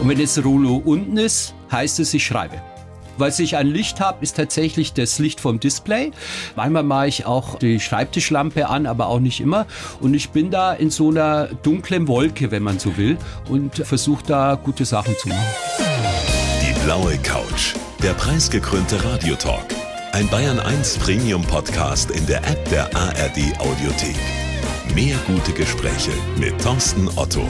[0.00, 2.62] Und wenn das Rollo unten ist, heißt es, ich schreibe.
[3.18, 6.10] Was ich an Licht habe, ist tatsächlich das Licht vom Display.
[6.56, 9.66] Manchmal mache ich auch die Schreibtischlampe an, aber auch nicht immer.
[10.00, 13.18] Und ich bin da in so einer dunklen Wolke, wenn man so will,
[13.50, 15.44] und versuche da gute Sachen zu machen.
[16.62, 19.66] Die blaue Couch, der preisgekrönte Radiotalk.
[20.12, 24.16] Ein Bayern 1 Premium Podcast in der App der ARD Audiothek.
[24.94, 27.46] Mehr gute Gespräche mit Thorsten Otto.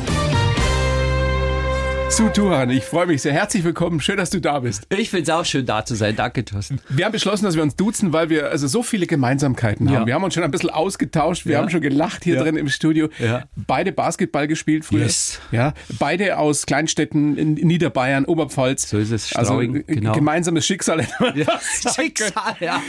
[2.10, 3.32] Zu Turan, ich freue mich sehr.
[3.32, 4.00] Herzlich willkommen.
[4.00, 4.84] Schön, dass du da bist.
[4.90, 6.16] Ich finde es auch schön, da zu sein.
[6.16, 6.78] Danke, Thorsten.
[6.88, 10.00] Wir haben beschlossen, dass wir uns duzen, weil wir also so viele Gemeinsamkeiten haben.
[10.00, 10.06] Ja.
[10.06, 11.46] Wir haben uns schon ein bisschen ausgetauscht.
[11.46, 11.58] Wir Ja.
[11.60, 12.42] haben schon gelacht hier Ja.
[12.42, 13.08] drin im Studio.
[13.54, 15.04] Beide Basketball gespielt früher.
[15.04, 15.40] Yes.
[15.52, 15.72] Ja.
[15.98, 18.90] Beide aus Kleinstädten in Niederbayern, Oberpfalz.
[18.90, 20.12] So ist es, Also Strauing, äh, genau.
[20.12, 21.06] gemeinsames Schicksal.
[21.94, 22.82] Schicksal, ja.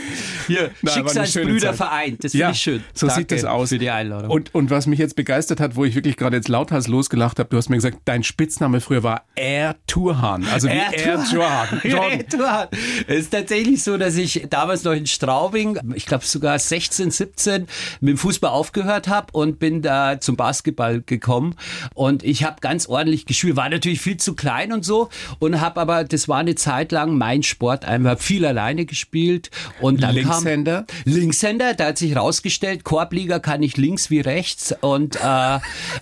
[0.48, 2.24] Hier, Schicksalsbrüder vereint.
[2.24, 2.84] Das Ja, finde ich schön.
[2.92, 3.68] so Danke sieht das aus.
[3.70, 4.30] Für die Einladung.
[4.30, 7.48] Und, und was mich jetzt begeistert hat, wo ich wirklich gerade jetzt lauthals losgelacht habe,
[7.48, 10.46] du hast mir gesagt, dein Spitzname früher war Air Turhan.
[10.46, 11.80] Also wie Air Jordan.
[11.82, 12.68] Air Turhan.
[13.06, 17.66] Es ist tatsächlich so, dass ich damals noch in Straubing, ich glaube sogar 16, 17,
[18.00, 21.56] mit dem Fußball aufgehört habe und bin da zum Basketball gekommen.
[21.94, 23.56] Und ich habe ganz ordentlich gespielt.
[23.56, 25.08] War natürlich viel zu klein und so.
[25.38, 27.84] Und habe aber, das war eine Zeit lang mein Sport.
[27.84, 29.50] Ich habe viel alleine gespielt.
[29.80, 30.84] Und dann Linkshänder?
[30.86, 34.74] Kam Linkshänder, da hat sich rausgestellt, Korbliga kann ich links wie rechts.
[34.80, 35.58] Und, äh,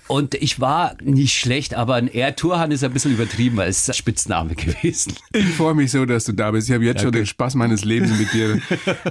[0.06, 4.54] und ich war nicht schlecht, aber ein Air Turhan ist ein bisschen übertrieben als Spitzname
[4.56, 5.14] gewesen.
[5.32, 6.68] Ich freue mich so, dass du da bist.
[6.68, 8.60] Ich habe jetzt schon den Spaß meines Lebens mit dir.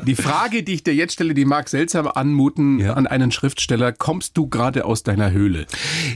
[0.05, 2.93] Die Frage, die ich dir jetzt stelle, die mag seltsam anmuten Ja.
[2.93, 3.91] an einen Schriftsteller.
[3.91, 5.65] Kommst du gerade aus deiner Höhle?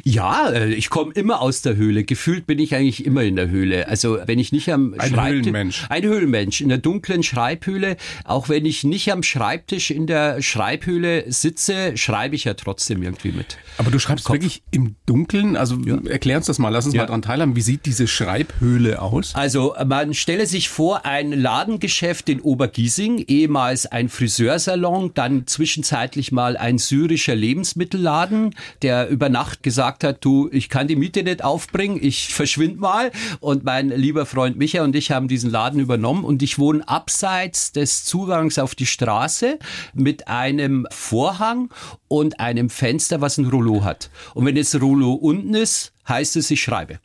[0.03, 2.03] Ja, äh, ich komme immer aus der Höhle.
[2.03, 3.87] Gefühlt bin ich eigentlich immer in der Höhle.
[3.87, 5.85] Also wenn ich nicht am Ein Schreibtisch- Höhlenmensch.
[5.89, 7.97] Ein Höhlenmensch in der dunklen Schreibhöhle.
[8.25, 13.31] Auch wenn ich nicht am Schreibtisch in der Schreibhöhle sitze, schreibe ich ja trotzdem irgendwie
[13.31, 13.57] mit.
[13.77, 15.55] Aber du schreibst wirklich im Dunkeln?
[15.57, 16.69] Also erklär uns das mal.
[16.69, 17.01] Lass uns Ja.
[17.01, 17.55] mal dran teilhaben.
[17.55, 19.33] Wie sieht diese Schreibhöhle aus?
[19.33, 26.57] Also man stelle sich vor, ein Ladengeschäft in Obergiesing, ehemals ein Friseursalon, dann zwischenzeitlich mal
[26.57, 31.97] ein syrischer Lebensmittelladen, der über Nacht gesagt hat, du, ich kann die Miete nicht aufbringen,
[32.01, 33.11] ich verschwind mal.
[33.39, 37.71] Und mein lieber Freund Micha und ich haben diesen Laden übernommen und ich wohne abseits
[37.71, 39.57] des Zugangs auf die Straße
[39.93, 41.69] mit einem Vorhang
[42.07, 44.09] und einem Fenster, was ein Rollo hat.
[44.33, 46.99] Und wenn das Rollo unten ist, heißt es, ich schreibe.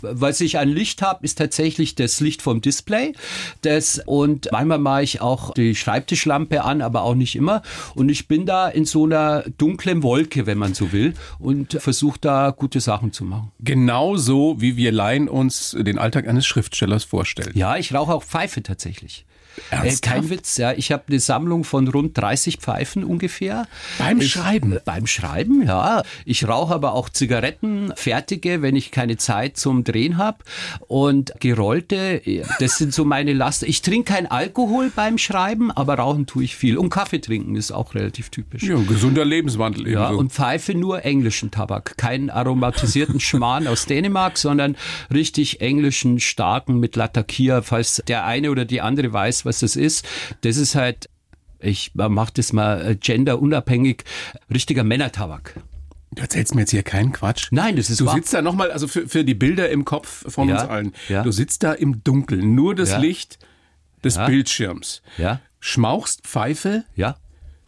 [0.00, 3.12] Was ich an Licht habe, ist tatsächlich das Licht vom Display.
[3.62, 7.62] Das, und manchmal mache ich auch die Schreibtischlampe an, aber auch nicht immer.
[7.94, 12.18] Und ich bin da in so einer dunklen Wolke, wenn man so will, und versuche
[12.20, 13.52] da gute Sachen zu machen.
[13.60, 17.52] Genauso wie wir Laien uns den Alltag eines Schriftstellers vorstellen.
[17.54, 19.24] Ja, ich rauche auch Pfeife tatsächlich.
[19.70, 20.02] Äh, Ernsthaft?
[20.02, 20.72] kein Witz, ja.
[20.72, 23.66] Ich habe eine Sammlung von rund 30 Pfeifen ungefähr.
[23.98, 24.78] Beim ich, Schreiben?
[24.84, 26.02] Beim Schreiben, ja.
[26.24, 30.38] Ich rauche aber auch Zigaretten, fertige, wenn ich keine Zeit zum Drehen habe.
[30.88, 32.20] Und gerollte,
[32.58, 33.66] das sind so meine Lasten.
[33.66, 36.76] Ich trinke kein Alkohol beim Schreiben, aber rauchen tue ich viel.
[36.76, 38.62] Und Kaffee trinken ist auch relativ typisch.
[38.62, 40.20] Ja, gesunder Lebenswandel Ja, ebenso.
[40.20, 41.96] und Pfeife nur englischen Tabak.
[41.96, 44.76] Keinen aromatisierten Schmarrn aus Dänemark, sondern
[45.12, 50.04] richtig englischen, starken mit Latakia, falls der eine oder die andere weiß, was das ist.
[50.42, 51.08] Das ist halt,
[51.58, 54.04] ich mach das mal äh, genderunabhängig,
[54.52, 55.54] richtiger Männertabak.
[56.14, 57.48] Du erzählst mir jetzt hier keinen Quatsch.
[57.50, 58.14] Nein, das ist Du wahr.
[58.14, 60.92] sitzt da nochmal, also für, für die Bilder im Kopf von Ja, uns allen.
[61.08, 61.22] ja.
[61.22, 62.98] Du sitzt da im Dunkeln, nur das Ja.
[62.98, 63.38] Licht
[64.04, 64.16] des.
[64.16, 65.02] Bildschirms.
[65.18, 67.16] Ja, Schmauchst Pfeife ja.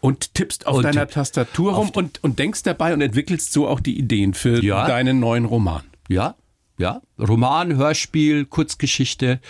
[0.01, 3.67] und tippst auf Und deiner tipp- Tastatur rum und, und denkst dabei und entwickelst so
[3.67, 5.83] auch die Ideen für deinen neuen Roman.
[6.09, 6.37] Ja,
[6.79, 7.03] ja.
[7.19, 9.41] Roman, Hörspiel, Kurzgeschichte.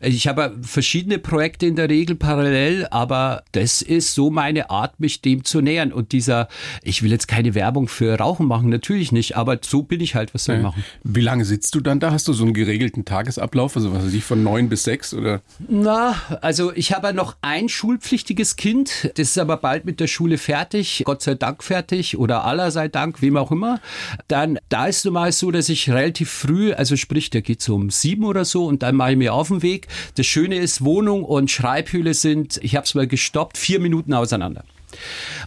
[0.00, 5.22] Ich habe verschiedene Projekte in der Regel parallel, aber das ist so meine Art, mich
[5.22, 5.92] dem zu nähern.
[5.92, 6.48] Und dieser,
[6.82, 10.34] ich will jetzt keine Werbung für Rauchen machen, natürlich nicht, aber so bin ich halt,
[10.34, 10.84] was soll ich machen?
[11.04, 12.10] Wie lange sitzt du dann da?
[12.10, 15.42] Hast du so einen geregelten Tagesablauf, also was weiß ich, von neun bis sechs oder?
[15.68, 20.38] Na, also ich habe noch ein schulpflichtiges Kind, das ist aber bald mit der Schule
[20.38, 23.80] fertig, Gott sei Dank fertig oder aller sei Dank, wem auch immer.
[24.26, 27.74] Dann, da ist nun mal so, dass ich relativ früh, also sprich, der geht so
[27.74, 29.88] um sieben oder so und dann mache ich mir auf den Weg.
[30.16, 34.64] Das Schöne ist, Wohnung und Schreibhülle sind, ich habe es mal gestoppt, vier Minuten auseinander.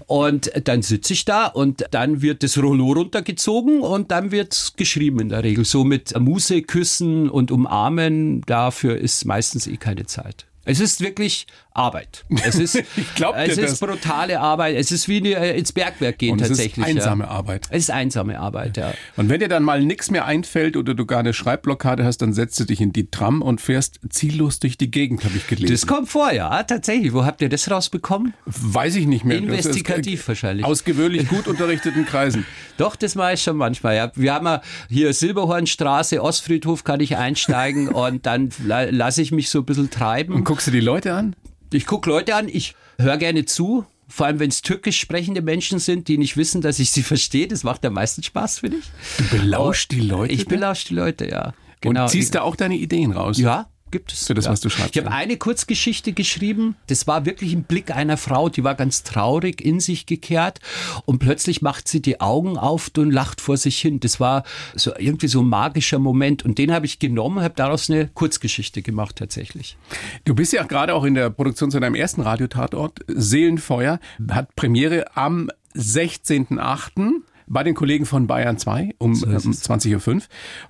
[0.07, 5.19] Und dann sitze ich da und dann wird das Rollo runtergezogen und dann wird geschrieben
[5.19, 5.65] in der Regel.
[5.65, 10.45] So mit Muse, Küssen und Umarmen, dafür ist meistens eh keine Zeit.
[10.67, 11.45] Es ist wirklich
[11.75, 12.23] Arbeit.
[12.43, 12.75] Es ist,
[13.35, 14.77] es ist brutale Arbeit.
[14.77, 16.85] Es ist wie äh, ins Bergwerk gehen Und es tatsächlich.
[16.85, 17.29] ist einsame ja.
[17.29, 17.67] Arbeit.
[17.69, 18.93] Es ist einsame Arbeit, ja.
[19.17, 22.33] Und wenn dir dann mal nichts mehr einfällt oder du gar eine Schreibblockade hast, dann
[22.33, 25.73] setzt du dich in die Tram und fährst ziellos durch die Gegend, habe ich gelesen.
[25.73, 27.13] Das kommt vor, ja, tatsächlich.
[27.13, 28.33] Wo habt ihr das rausbekommen?
[28.45, 29.37] Weiß ich nicht mehr.
[29.37, 30.65] Ist, Investigativ äh, wahrscheinlich.
[30.65, 32.45] Aus gewöhnlich gut unterrichteten Kreisen.
[32.77, 33.95] Doch, das mache ich schon manchmal.
[33.95, 34.11] Ja.
[34.15, 39.49] Wir haben ja hier Silberhornstraße, Ostfriedhof kann ich einsteigen und dann la lasse ich mich
[39.49, 40.33] so ein bisschen treiben.
[40.33, 41.35] Und guckst du die Leute an?
[41.71, 43.85] Ich gucke Leute an, ich höre gerne zu.
[44.07, 47.47] Vor allem, wenn es türkisch sprechende Menschen sind, die nicht wissen, dass ich sie verstehe.
[47.47, 48.85] Das macht am meisten Spaß, finde ich.
[49.17, 50.33] Du belauschst die Leute?
[50.33, 51.53] Ich belausch die Leute, ja.
[51.81, 52.03] Genau.
[52.03, 53.37] Und ziehst da auch deine Ideen raus?
[53.37, 54.27] Ja, gibt es.
[54.27, 54.51] Für das, ja.
[54.51, 56.75] was du schreibst, Ich habe eine Kurzgeschichte geschrieben.
[56.87, 60.59] Das war wirklich ein Blick einer Frau, die war ganz traurig in sich gekehrt
[61.05, 63.99] und plötzlich macht sie die Augen auf und lacht vor sich hin.
[63.99, 64.43] Das war
[64.75, 68.81] so irgendwie so ein magischer Moment und den habe ich genommen, habe daraus eine Kurzgeschichte
[68.81, 69.77] gemacht tatsächlich.
[70.25, 72.99] Du bist ja gerade auch in der Produktion zu deinem ersten Radiotatort.
[73.07, 73.99] Seelenfeuer
[74.29, 77.21] hat Premiere am 16.8.
[77.47, 80.21] bei den Kollegen von Bayern 2 um, um 20.05 Uhr.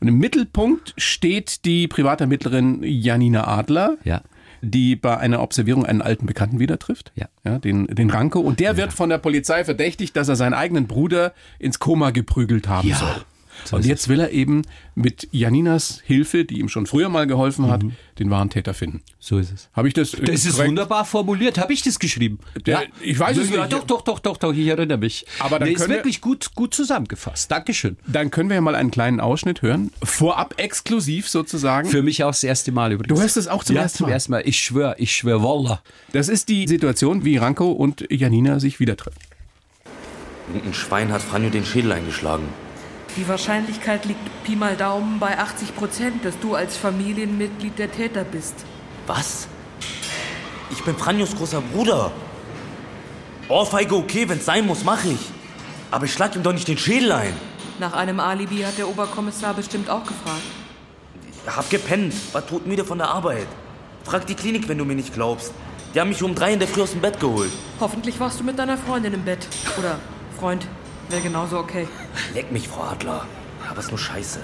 [0.01, 3.98] Und im Mittelpunkt steht die Privatermittlerin Janina Adler.
[4.04, 4.22] Ja.
[4.62, 7.27] die bei einer Observierung einen alten Bekannten wieder trifft, Ja.
[7.44, 8.39] ja den, den Ranko.
[8.39, 12.68] Und der wird von der Polizei verdächtigt, dass er seinen eigenen Bruder ins Koma geprügelt
[12.68, 13.25] haben Ja, soll.
[13.67, 14.62] So und ist jetzt will er eben
[14.95, 17.83] mit Janinas Hilfe, die ihm schon früher mal geholfen hat,
[18.19, 19.01] den wahren Täter finden.
[19.19, 19.69] So ist es.
[19.73, 20.13] Habe ich das?
[20.13, 20.69] äh, Das ist korrekt?
[20.69, 21.57] wunderbar formuliert.
[21.57, 22.39] Habe ich das geschrieben?
[22.65, 23.73] Der- ich weiß es ja, nicht.
[23.73, 24.53] Doch, doch, doch, doch, doch.
[24.53, 25.25] Ich erinnere mich.
[25.39, 27.51] Aber dann nee, ist wir- wirklich gut, gut zusammengefasst.
[27.51, 27.97] Dankeschön.
[28.07, 29.91] Dann können wir ja mal einen kleinen Ausschnitt hören.
[30.03, 31.89] Vorab exklusiv sozusagen.
[31.89, 33.15] Für mich auch das erste Mal übrigens.
[33.17, 34.13] Du hörst es auch zum ja, ersten zum Mal?
[34.13, 34.44] ersten Mal.
[34.45, 35.81] Ich schwöre, ich schwöre, Wallah.
[36.13, 39.19] Das ist die Situation, wie Ranko und Janina sich wieder treffen.
[40.65, 42.44] Ein Schwein hat Franjo den Schädel eingeschlagen.
[43.17, 48.25] Die Wahrscheinlichkeit liegt Pi mal Daumen bei 80 Prozent, dass du als Familienmitglied der Täter
[48.25, 48.65] bist.
[49.07, 49.47] Was?
[50.69, 52.12] Ich bin Franjos großer Bruder.
[53.47, 55.31] Ohrfeige okay, wenn's sein muss, mach ich.
[55.91, 57.33] Aber ich schlag ihm doch nicht den Schädel ein.
[57.79, 60.41] Nach einem Alibi hat der Oberkommissar bestimmt auch gefragt.
[61.47, 63.47] Hab gepennt, war todmüde von der Arbeit.
[64.03, 65.53] Frag die Klinik, wenn du mir nicht glaubst.
[65.94, 67.51] Die haben mich um drei in der Früh aus dem Bett geholt.
[67.79, 69.47] Hoffentlich warst du mit deiner Freundin im Bett.
[69.77, 70.00] Oder
[70.38, 70.67] Freund,
[71.10, 71.88] wäre genauso okay.
[72.34, 73.25] Leck mich, Frau Adler.
[73.69, 74.40] Aber ist nur Scheiße.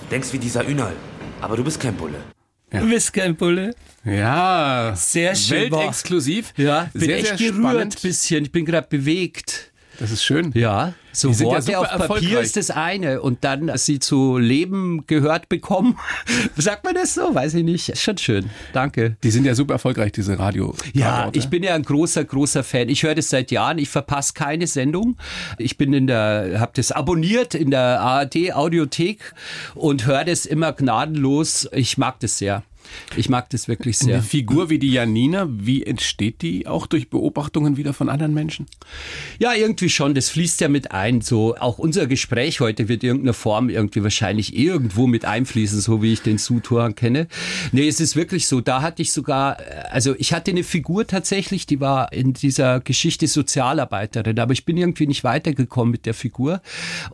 [0.00, 0.94] Du denkst wie dieser Ünal.
[1.40, 2.18] Aber du bist kein Bulle.
[2.70, 3.74] Du bist kein Bulle.
[4.04, 5.70] Ja, Sehr schön.
[5.70, 6.52] Weltexklusiv.
[6.56, 8.02] Ja, bin sehr, echt sehr gerührt spannend.
[8.02, 8.44] bisschen.
[8.44, 9.72] Ich bin gerade bewegt.
[9.98, 10.50] Das ist schön.
[10.54, 15.06] Ja, so ja Worte super auf Papier ist das eine und dann sie zu Leben
[15.06, 15.98] gehört bekommen.
[16.56, 17.34] Sagt man das so?
[17.34, 17.88] Weiß ich nicht.
[17.88, 18.50] Ist schon schön.
[18.72, 19.16] Danke.
[19.22, 22.88] Die sind ja super erfolgreich, diese radio Ja, ich bin ja ein großer, großer Fan.
[22.88, 23.78] Ich höre das seit Jahren.
[23.78, 25.16] Ich verpasse keine Sendung.
[25.58, 29.34] Ich bin in der, habe das abonniert in der ARD Audiothek
[29.74, 31.68] und höre das immer gnadenlos.
[31.72, 32.62] Ich mag das sehr.
[33.16, 34.22] Ich mag das wirklich Eine sehr.
[34.22, 36.66] Figur wie die Janina, wie entsteht die?
[36.66, 38.66] Auch durch Beobachtungen wieder von anderen Menschen?
[39.38, 40.14] Ja, irgendwie schon.
[40.14, 41.20] Das fließt ja mit ein.
[41.20, 46.02] So auch unser Gespräch heute wird in irgendeiner Form irgendwie wahrscheinlich irgendwo mit einfließen, so
[46.02, 47.28] wie ich den Sutuan kenne.
[47.72, 48.60] Nee, es ist wirklich so.
[48.60, 52.80] Da hatte ich sogar, äh, also ich hatte eine Figur tatsächlich, die war in dieser
[52.80, 56.60] Geschichte Sozialarbeiterin, aber ich bin irgendwie nicht weitergekommen mit der Figur.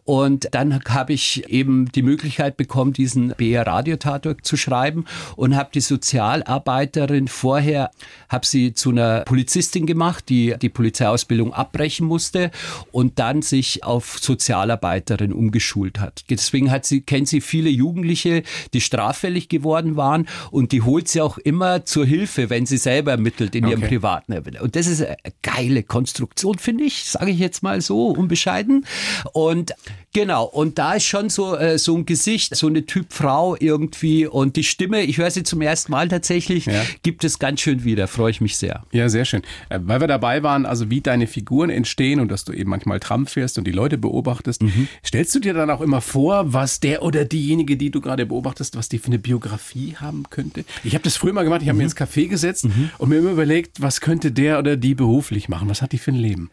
[0.05, 5.05] Und dann habe ich eben die Möglichkeit bekommen, diesen BR Radiotatort zu schreiben
[5.37, 7.90] und habe die Sozialarbeiterin vorher,
[8.28, 12.50] habe sie zu einer Polizistin gemacht, die die Polizeiausbildung abbrechen musste
[12.90, 16.24] und dann sich auf Sozialarbeiterin umgeschult hat.
[16.30, 18.42] Deswegen hat sie, kennt sie viele Jugendliche,
[18.72, 23.12] die straffällig geworden waren und die holt sie auch immer zur Hilfe, wenn sie selber
[23.12, 23.88] ermittelt in ihrem Okay.
[23.88, 24.36] privaten.
[24.60, 28.86] Und das ist eine geile Konstruktion, finde ich, sage ich jetzt mal so unbescheiden.
[29.32, 29.72] Und
[30.12, 34.26] genau, und da ist schon so, äh, so ein Gesicht, so eine Typ Frau irgendwie
[34.26, 36.82] und die Stimme, ich höre sie zum ersten Mal tatsächlich, Ja.
[37.02, 38.84] gibt es ganz schön wieder, freue ich mich sehr.
[38.93, 39.43] Ja, sehr schön.
[39.69, 43.00] Äh, Weil wir dabei waren, also wie deine Figuren entstehen und dass du eben manchmal
[43.00, 44.88] Tram fährst und die Leute beobachtest, Mhm.
[45.05, 48.76] stellst du dir dann auch immer vor, was der oder diejenige, die du gerade beobachtest,
[48.76, 50.64] was die für eine Biografie haben könnte?
[50.84, 51.79] Ich habe das früher mal gemacht, ich habe Mhm.
[51.79, 52.67] mir ins Café gesetzt
[52.98, 55.69] und mir immer überlegt, was könnte der oder die beruflich machen?
[55.69, 56.50] Was hat die für ein Leben?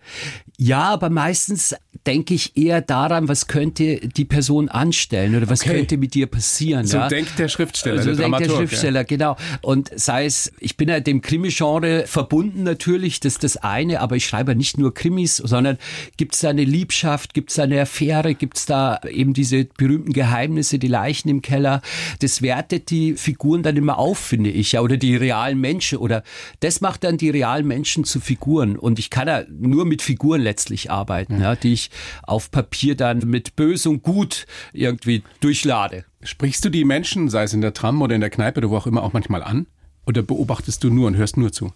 [0.57, 5.75] Ja, aber meistens denke ich eher daran, was könnte die Person anstellen oder was Okay.
[5.75, 6.85] könnte mit dir passieren.
[6.85, 7.07] So ja?
[7.07, 9.35] denkt der Schriftsteller, So der denkt der Schriftsteller, genau.
[9.61, 14.15] Und sei es, ich bin ja dem Krimi-Genre verbunden natürlich, das ist das eine, aber
[14.15, 15.77] ich schreibe nicht nur Krimis, sondern
[16.17, 19.65] gibt es da eine Liebschaft, gibt es da eine Affäre, gibt es da eben diese
[19.77, 21.81] berühmten Geheimnisse, die Leichen im Keller.
[22.19, 26.23] Das wertet die Figuren dann immer auf, finde ich, ja, oder die realen Menschen oder
[26.61, 28.77] das macht dann die realen Menschen zu Figuren.
[28.77, 31.89] Und ich kann ja nur mit Figuren letztlich arbeiten, ja, die ich
[32.23, 36.05] auf Papier dann mit Böse und Gut irgendwie durchlade.
[36.23, 38.77] Sprichst du die Menschen, sei es in der Tram oder in der Kneipe oder wo
[38.77, 39.67] auch immer, auch manchmal an?
[40.05, 41.73] Oder beobachtest du nur und hörst nur zu?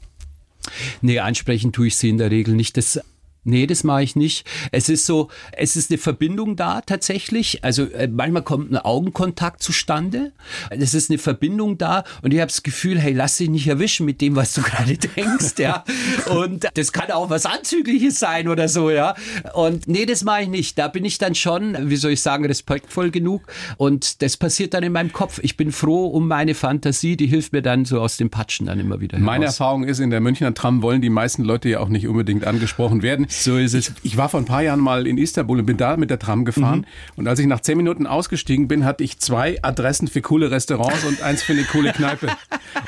[1.01, 2.77] Nee, ansprechen tue ich sie in der Regel nicht.
[2.77, 2.99] Das
[3.43, 4.45] Nee, das mache ich nicht.
[4.71, 7.63] Es ist so, es ist eine Verbindung da tatsächlich.
[7.63, 10.31] Also äh, manchmal kommt ein Augenkontakt zustande.
[10.69, 14.05] Es ist eine Verbindung da und ich habe das Gefühl, hey, lass dich nicht erwischen
[14.05, 15.83] mit dem, was du gerade denkst, ja.
[16.29, 19.15] Und das kann auch was Anzügliches sein oder so, ja.
[19.55, 20.77] Und nee, das mache ich nicht.
[20.77, 23.41] Da bin ich dann schon, wie soll ich sagen, respektvoll genug.
[23.77, 25.39] Und das passiert dann in meinem Kopf.
[25.41, 28.79] Ich bin froh um meine Fantasie, die hilft mir dann so aus dem Patschen dann
[28.79, 29.17] immer wieder.
[29.17, 29.59] Meine heraus.
[29.59, 33.01] Erfahrung ist, in der Münchner Tram wollen die meisten Leute ja auch nicht unbedingt angesprochen
[33.01, 33.27] werden.
[33.31, 33.89] So ist es.
[33.89, 36.19] Ich, ich, war vor ein paar Jahren mal in Istanbul und bin da mit der
[36.19, 36.79] Tram gefahren.
[36.79, 36.85] Mhm.
[37.15, 41.05] Und als ich nach zehn Minuten ausgestiegen bin, hatte ich zwei Adressen für coole Restaurants
[41.05, 42.27] und eins für eine coole Kneipe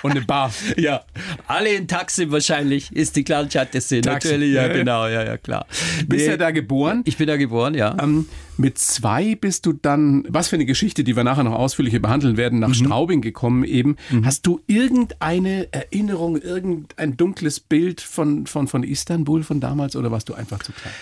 [0.01, 0.51] und eine Bar.
[0.77, 1.03] Ja,
[1.47, 5.65] alle in Taxi wahrscheinlich ist die Clanchatte Natürlich, ja, genau, ja, ja, klar.
[6.07, 7.01] Bist du nee, da geboren?
[7.05, 7.95] Ich bin da geboren, ja.
[8.01, 8.25] Ähm,
[8.57, 12.37] mit zwei bist du dann, was für eine Geschichte, die wir nachher noch ausführlicher behandeln
[12.37, 12.73] werden, nach mhm.
[12.73, 13.95] Straubing gekommen eben.
[14.11, 14.25] Mhm.
[14.25, 20.29] Hast du irgendeine Erinnerung, irgendein dunkles Bild von, von, von Istanbul von damals oder warst
[20.29, 20.93] du einfach zu klein?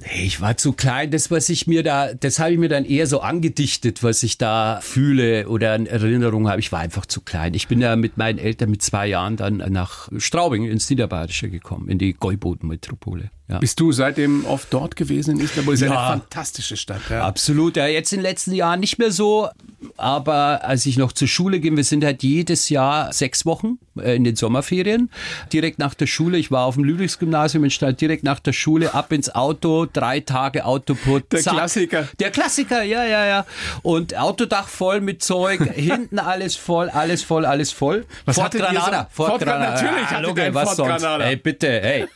[0.00, 1.10] Nee, ich war zu klein.
[1.10, 4.38] Das, was ich mir da, das habe ich mir dann eher so angedichtet, was ich
[4.38, 6.60] da fühle oder in Erinnerung habe.
[6.60, 7.54] Ich war einfach zu klein.
[7.54, 11.88] Ich bin ja mit meinen Eltern mit zwei Jahren dann nach Straubing ins Niederbayerische gekommen,
[11.88, 13.30] in die Gäuboden-Metropole.
[13.48, 13.58] Ja.
[13.58, 15.74] Bist du seitdem oft dort gewesen in Istanbul?
[15.74, 17.02] Ist ja eine fantastische Stadt.
[17.10, 17.26] Ja.
[17.26, 17.76] Absolut.
[17.76, 19.48] Ja, jetzt in den letzten Jahren nicht mehr so.
[19.96, 24.14] Aber als ich noch zur Schule ging, wir sind halt jedes Jahr sechs Wochen äh,
[24.14, 25.10] in den Sommerferien.
[25.52, 28.94] Direkt nach der Schule, ich war auf dem Ludwigsgymnasium in Stadt, direkt nach der Schule
[28.94, 31.32] ab ins Auto, drei Tage Autoput.
[31.32, 31.54] Der zack.
[31.54, 32.08] Klassiker.
[32.20, 33.46] Der Klassiker, ja, ja, ja.
[33.82, 38.06] Und Autodach voll mit Zeug, hinten alles voll, alles voll, alles voll.
[38.24, 39.08] Was Fort Granada.
[39.10, 39.24] So?
[39.24, 39.82] Fort, Fort Granada.
[39.82, 41.02] Natürlich ah, hatte was Fort sonst?
[41.02, 41.24] Granada.
[41.24, 42.06] Hey, bitte, hey.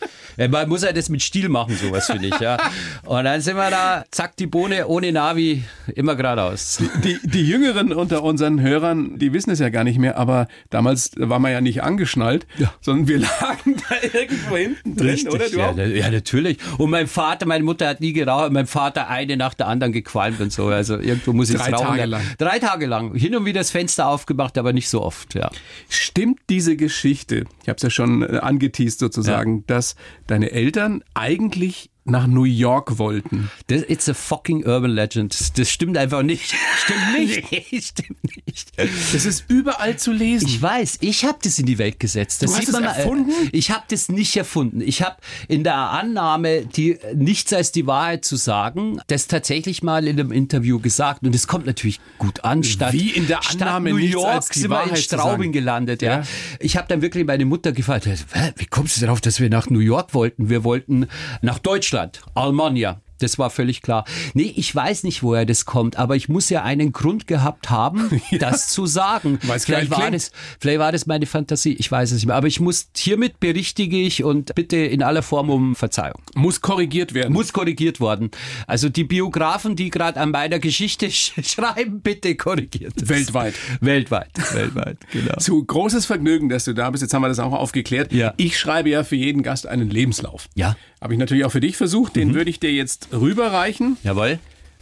[0.48, 2.58] Man muss ja das mit Stil machen, sowas finde ich, ja.
[3.04, 6.78] Und dann sind wir da, zack, die Bohne ohne Navi, immer geradeaus.
[6.78, 10.48] Die, die, die Jüngeren unter unseren Hörern, die wissen es ja gar nicht mehr, aber
[10.70, 12.72] damals war man ja nicht angeschnallt, ja.
[12.80, 15.48] sondern wir lagen da irgendwo hinten drin, Richtig, oder?
[15.48, 16.58] Du ja, ja, natürlich.
[16.78, 20.40] Und mein Vater, meine Mutter hat nie geraucht, mein Vater eine nach der anderen gequalmt
[20.40, 20.66] und so.
[20.66, 21.86] Also irgendwo muss ich Drei rauchen.
[21.86, 22.22] Tage lang.
[22.38, 23.14] Drei Tage lang.
[23.14, 25.50] Hin und wieder das Fenster aufgemacht, aber nicht so oft, ja.
[25.88, 29.62] Stimmt diese Geschichte, ich habe es ja schon äh, angeteased sozusagen, ja.
[29.66, 29.96] dass
[30.26, 33.50] deine Eltern eigentlich nach New York wollten.
[33.66, 35.36] Das, it's a fucking urban legend.
[35.58, 36.54] Das stimmt einfach nicht.
[36.78, 37.52] Stimmt nicht?
[37.72, 38.72] nee, stimmt nicht.
[38.76, 40.48] Das ist überall zu lesen.
[40.48, 42.42] Ich weiß, ich habe das in die Welt gesetzt.
[42.42, 43.30] Das du hast es erfunden?
[43.30, 44.80] Mal, ich habe das nicht erfunden.
[44.80, 45.16] Ich habe
[45.48, 50.32] in der Annahme, die nichts als die Wahrheit zu sagen, das tatsächlich mal in einem
[50.32, 51.22] Interview gesagt.
[51.24, 52.62] Und es kommt natürlich gut an.
[52.62, 56.02] Statt, Wie in der Annahme New York als die sind Wahrheit wir in Straubing gelandet.
[56.02, 56.20] Ja.
[56.20, 56.22] ja.
[56.60, 58.08] Ich habe dann wirklich meine Mutter gefragt,
[58.56, 60.48] wie kommst du darauf, dass wir nach New York wollten?
[60.48, 61.08] Wir wollten
[61.42, 61.95] nach Deutschland.
[61.96, 63.00] Deutschland, Almania.
[63.18, 64.04] Das war völlig klar.
[64.34, 68.20] Nee, ich weiß nicht, woher das kommt, aber ich muss ja einen Grund gehabt haben,
[68.30, 68.38] ja.
[68.38, 69.38] das zu sagen.
[69.40, 72.36] vielleicht, war das, vielleicht war das meine Fantasie, ich weiß es nicht mehr.
[72.36, 76.20] Aber ich muss, hiermit berichtige ich und bitte in aller Form um Verzeihung.
[76.34, 77.32] Muss korrigiert werden.
[77.32, 78.30] Muss korrigiert worden.
[78.66, 83.00] Also die Biografen, die gerade an meiner Geschichte sch schreiben, bitte korrigiert.
[83.00, 83.08] Es.
[83.08, 83.54] Weltweit.
[83.80, 85.36] Weltweit, weltweit, genau.
[85.38, 87.00] Zu großes Vergnügen, dass du da bist.
[87.00, 88.12] Jetzt haben wir das auch aufgeklärt.
[88.12, 88.34] Ja.
[88.36, 90.48] Ich schreibe ja für jeden Gast einen Lebenslauf.
[90.54, 90.76] Ja.
[91.06, 92.16] Habe ich natürlich auch für dich versucht.
[92.16, 92.34] Den mhm.
[92.34, 93.96] würde ich dir jetzt rüberreichen.
[94.02, 94.40] Jawohl.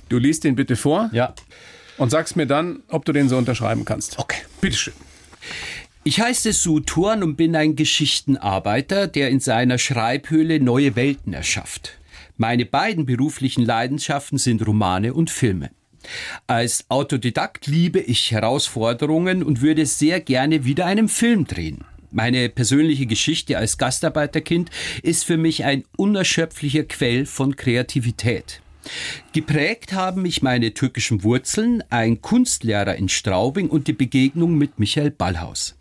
[0.08, 1.10] Du liest den bitte vor.
[1.12, 1.34] Ja.
[1.98, 4.18] Und sagst mir dann, ob du den so unterschreiben kannst.
[4.18, 4.38] Okay.
[4.62, 4.94] Bitteschön.
[6.02, 11.98] Ich heiße Sue Thurn und bin ein Geschichtenarbeiter, der in seiner Schreibhöhle neue Welten erschafft.
[12.38, 15.72] Meine beiden beruflichen Leidenschaften sind Romane und Filme.
[16.46, 21.84] Als Autodidakt liebe ich Herausforderungen und würde sehr gerne wieder einen Film drehen.
[22.16, 24.70] Meine persönliche Geschichte als Gastarbeiterkind
[25.02, 28.60] ist für mich ein unerschöpflicher Quell von Kreativität.
[29.32, 35.10] Geprägt haben mich meine türkischen Wurzeln, ein Kunstlehrer in Straubing und die Begegnung mit Michael
[35.10, 35.76] Ballhaus.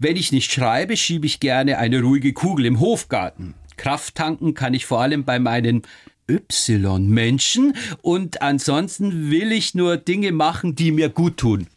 [0.00, 3.54] Wenn ich nicht schreibe, schiebe ich gerne eine ruhige Kugel im Hofgarten.
[3.76, 5.82] Kraft tanken kann ich vor allem bei meinen
[6.28, 11.68] Y-Menschen und ansonsten will ich nur Dinge machen, die mir gut tun.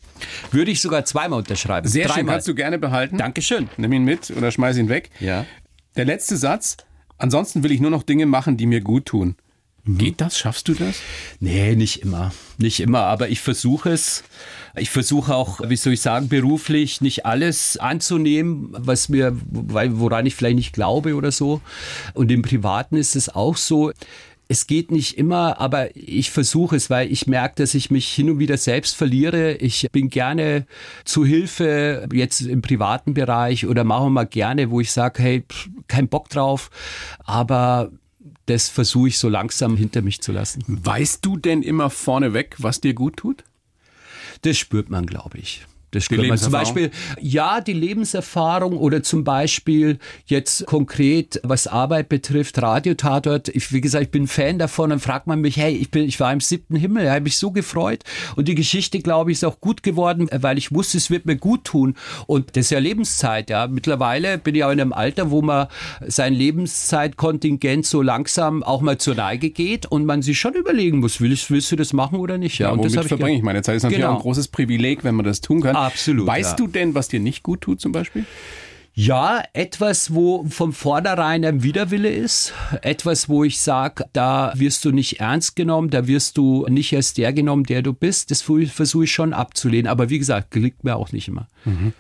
[0.52, 1.88] Würde ich sogar zweimal unterschreiben.
[1.88, 2.18] Sehr Dreimal.
[2.18, 3.18] schön, kannst du gerne behalten.
[3.18, 3.70] Dankeschön.
[3.78, 5.10] Nimm ihn mit oder schmeiß ihn weg.
[5.20, 5.46] Ja.
[5.96, 6.78] Der letzte Satz.
[7.18, 9.36] Ansonsten will ich nur noch Dinge machen, die mir gut tun.
[9.84, 9.98] Mhm.
[9.98, 10.38] Geht das?
[10.38, 11.00] Schaffst du das?
[11.40, 12.32] Nee, nicht immer.
[12.58, 14.24] Nicht immer, aber ich versuche es.
[14.76, 20.36] Ich versuche auch, wie soll ich sagen, beruflich nicht alles anzunehmen, was mir, woran ich
[20.36, 21.62] vielleicht nicht glaube oder so.
[22.14, 23.92] Und im Privaten ist es auch so
[24.52, 28.30] es geht nicht immer, aber ich versuche es, weil ich merke, dass ich mich hin
[28.30, 29.54] und wieder selbst verliere.
[29.54, 30.66] Ich bin gerne
[31.06, 35.46] zu Hilfe, jetzt im privaten Bereich oder mache mal gerne, wo ich sage, hey,
[35.88, 36.70] kein Bock drauf,
[37.20, 37.94] aber
[38.46, 40.66] das versuche ich so langsam hinter mich zu lassen.
[40.68, 43.46] Weißt du denn immer vorneweg, was dir gut tut?
[44.42, 45.66] Das spürt man, glaube ich.
[45.92, 52.08] Das die man zum Beispiel, ja, die Lebenserfahrung oder zum Beispiel jetzt konkret, was Arbeit
[52.08, 53.50] betrifft, Radiotatort.
[53.50, 54.92] Ich, wie gesagt, ich bin Fan davon.
[54.92, 57.52] Dann fragt man mich, hey, ich bin, ich war im siebten Himmel, habe mich so
[57.52, 58.04] gefreut.
[58.38, 61.36] Und die Geschichte, glaube ich, ist auch gut geworden, weil ich wusste, es wird mir
[61.36, 61.96] gut tun.
[62.26, 63.68] Und das ist ja Lebenszeit, ja.
[63.68, 65.68] Mittlerweile bin ich auch in einem Alter, wo man
[66.08, 71.20] sein Lebenszeitkontingent so langsam auch mal zur Neige geht und man sich schon überlegen muss,
[71.20, 72.60] willst, willst du das machen oder nicht?
[72.60, 73.76] Ja, ja und womit das verbringe ich, ich meine Zeit.
[73.76, 74.14] Das ist natürlich genau.
[74.14, 75.76] auch ein großes Privileg, wenn man das tun kann.
[75.86, 76.28] Absolut.
[76.28, 76.58] Weißt ja.
[76.58, 78.26] du denn, was dir nicht gut tut zum Beispiel?
[78.94, 82.54] Ja, etwas, wo vom Vornherein ein Widerwille ist.
[82.82, 87.14] Etwas, wo ich sage, da wirst du nicht ernst genommen, da wirst du nicht als
[87.14, 88.32] der genommen, der du bist.
[88.32, 89.88] Das versuche ich schon abzulehnen.
[89.88, 91.48] Aber wie gesagt, gelingt mir auch nicht immer.
[91.64, 91.94] Mhm.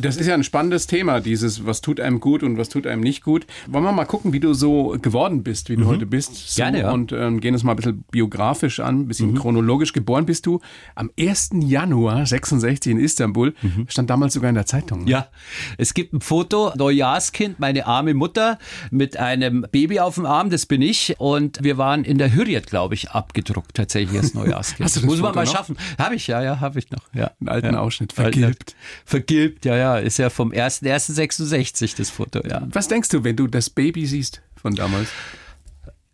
[0.00, 3.02] Das ist ja ein spannendes Thema, dieses, was tut einem gut und was tut einem
[3.02, 3.46] nicht gut.
[3.66, 5.88] Wollen wir mal gucken, wie du so geworden bist, wie du mhm.
[5.88, 6.34] heute bist.
[6.34, 6.90] So, Gerne, ja.
[6.92, 9.36] Und ähm, gehen es mal ein bisschen biografisch an, ein bisschen mhm.
[9.36, 9.92] chronologisch.
[9.92, 10.60] Geboren bist du
[10.94, 11.50] am 1.
[11.60, 13.54] Januar 66 in Istanbul.
[13.60, 13.86] Mhm.
[13.88, 15.04] Stand damals sogar in der Zeitung.
[15.04, 15.10] Ne?
[15.10, 15.28] Ja,
[15.76, 18.58] es gibt ein Foto, Neujahrskind, meine arme Mutter
[18.90, 21.16] mit einem Baby auf dem Arm, das bin ich.
[21.18, 24.80] Und wir waren in der Hürriyet, glaube ich, abgedruckt, tatsächlich als Neujahrskind.
[24.84, 25.52] Hast du das Muss man mal noch?
[25.52, 25.76] schaffen.
[25.98, 27.02] Habe ich, ja, ja, habe ich noch.
[27.14, 27.32] Ja.
[27.40, 27.80] Einen alten ja.
[27.80, 28.76] Ausschnitt, vergilbt.
[29.04, 32.66] Vergilbt, ja, ja, ist ja vom 1.1.66 das Foto, ja.
[32.72, 35.08] Was denkst du, wenn du das Baby siehst von damals?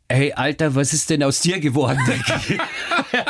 [0.09, 1.99] Hey, Alter, was ist denn aus dir geworden?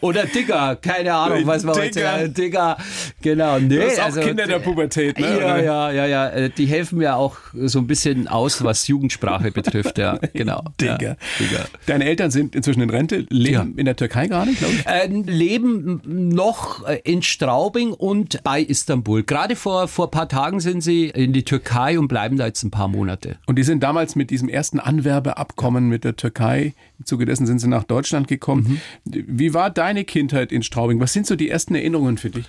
[0.00, 2.12] Oder Digger, keine Ahnung, was war Digger.
[2.12, 2.28] heute.
[2.30, 2.76] Digger,
[3.22, 3.58] genau.
[3.58, 5.38] Nee, das ist auch also, Kinder der Pubertät, ne?
[5.38, 6.28] Ja, ja, ja, ja.
[6.28, 10.18] Äh, die helfen mir auch so ein bisschen aus, was Jugendsprache betrifft, ja.
[10.32, 10.62] Genau.
[10.80, 11.00] Digger.
[11.00, 11.64] Ja, Digger.
[11.86, 13.66] Deine Eltern sind inzwischen in Rente, leben ja.
[13.76, 14.86] in der Türkei gerade, glaube ich?
[14.86, 19.22] Äh, leben noch äh, in Straubing und bei Istanbul.
[19.22, 22.62] Gerade vor, vor ein paar Tagen sind sie in die Türkei und bleiben da jetzt
[22.62, 23.36] ein paar Monate.
[23.46, 27.58] Und die sind damals mit diesem ersten Anwerbeabkommen mit der Türkei, im Zuge dessen sind
[27.58, 28.80] sie nach Deutschland gekommen.
[29.04, 29.24] Mhm.
[29.26, 31.00] Wie war deine Kindheit in Straubing?
[31.00, 32.44] Was sind so die ersten Erinnerungen für dich?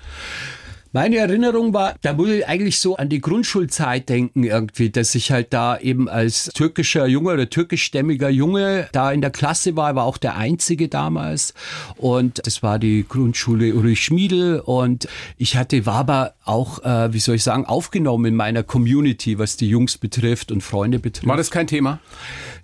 [0.94, 5.32] Meine Erinnerung war, da muss ich eigentlich so an die Grundschulzeit denken irgendwie, dass ich
[5.32, 10.04] halt da eben als türkischer Junge oder türkischstämmiger Junge da in der Klasse war, war
[10.04, 11.54] auch der einzige damals
[11.96, 15.08] und das war die Grundschule Ulrich Schmiedel und
[15.38, 19.56] ich hatte, war aber auch, äh, wie soll ich sagen, aufgenommen in meiner Community, was
[19.56, 21.28] die Jungs betrifft und Freunde betrifft.
[21.28, 22.02] War das kein Thema?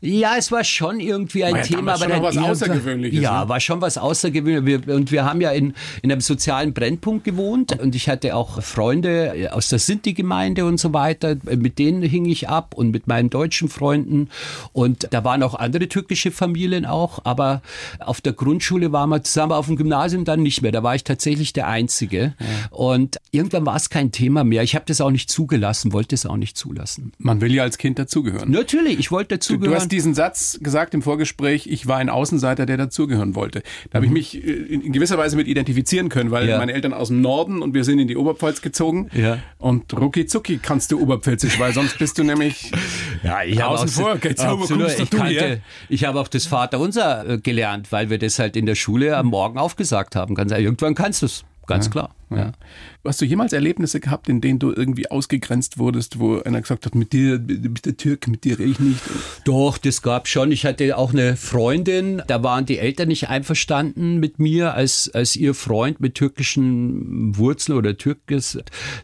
[0.01, 3.19] Ja, es war schon irgendwie ein ja Thema, aber dann was Außergewöhnliches.
[3.19, 3.49] Ja, ne?
[3.49, 4.85] war schon was Außergewöhnliches.
[4.87, 8.61] Wir, und wir haben ja in, in einem sozialen Brennpunkt gewohnt und ich hatte auch
[8.61, 11.37] Freunde aus der Sinti-Gemeinde und so weiter.
[11.43, 14.29] Mit denen hing ich ab und mit meinen deutschen Freunden.
[14.73, 17.61] Und da waren auch andere türkische Familien auch, aber
[17.99, 20.71] auf der Grundschule waren wir zusammen, auf dem Gymnasium dann nicht mehr.
[20.71, 22.35] Da war ich tatsächlich der Einzige.
[22.39, 22.45] Ja.
[22.71, 24.63] Und irgendwann war es kein Thema mehr.
[24.63, 27.11] Ich habe das auch nicht zugelassen, wollte es auch nicht zulassen.
[27.17, 28.51] Man will ja als Kind dazugehören.
[28.51, 29.65] Natürlich, ich wollte dazugehören.
[29.65, 33.63] Du, du hast diesen Satz gesagt im Vorgespräch, ich war ein Außenseiter, der dazugehören wollte.
[33.89, 34.17] Da habe ich mhm.
[34.17, 34.51] mich äh,
[34.87, 36.57] in gewisser Weise mit identifizieren können, weil ja.
[36.57, 39.09] meine Eltern aus dem Norden und wir sind in die Oberpfalz gezogen.
[39.13, 39.39] Ja.
[39.57, 42.71] Und rucki zucki kannst du Oberpfälzisch, weil sonst bist du nämlich
[43.23, 44.17] ja, ich außen vor.
[44.21, 48.55] Jetzt absolut, ich, kannte, ich habe auch das Vaterunser äh, gelernt, weil wir das halt
[48.55, 50.35] in der Schule am Morgen aufgesagt haben.
[50.35, 51.43] Ganz, irgendwann kannst du es.
[51.67, 52.15] Ganz ja, klar.
[52.29, 52.51] Ja.
[53.05, 56.93] Hast du jemals Erlebnisse gehabt, in denen du irgendwie ausgegrenzt wurdest, wo einer gesagt hat,
[56.93, 58.99] mit dir, bist der Türk, mit dir rede ich nicht?
[59.45, 60.51] Doch, das gab schon.
[60.51, 65.35] Ich hatte auch eine Freundin, da waren die Eltern nicht einverstanden mit mir als, als
[65.35, 68.57] ihr Freund mit türkischen Wurzeln oder Türkis.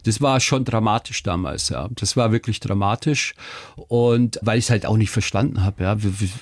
[0.04, 1.88] Das war schon dramatisch damals, ja.
[1.94, 3.34] Das war wirklich dramatisch.
[3.76, 5.96] Und weil ich es halt auch nicht verstanden habe, ja,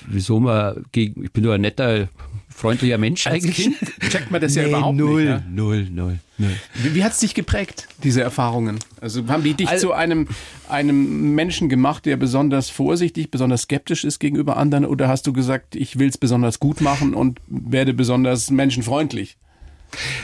[0.07, 2.09] wieso man gegen, ich bin nur ein netter
[2.55, 3.55] freundlicher Mensch Als eigentlich.
[3.55, 3.77] Kind
[4.09, 5.29] checkt man das nee, ja überhaupt null, nicht.
[5.31, 5.43] Ja?
[5.49, 6.51] Null, null, null.
[6.75, 8.79] Wie, wie hat es dich geprägt, diese Erfahrungen?
[9.01, 10.27] Also haben die dich also, zu einem,
[10.69, 14.85] einem Menschen gemacht, der besonders vorsichtig, besonders skeptisch ist gegenüber anderen?
[14.85, 19.37] Oder hast du gesagt, ich will es besonders gut machen und werde besonders menschenfreundlich?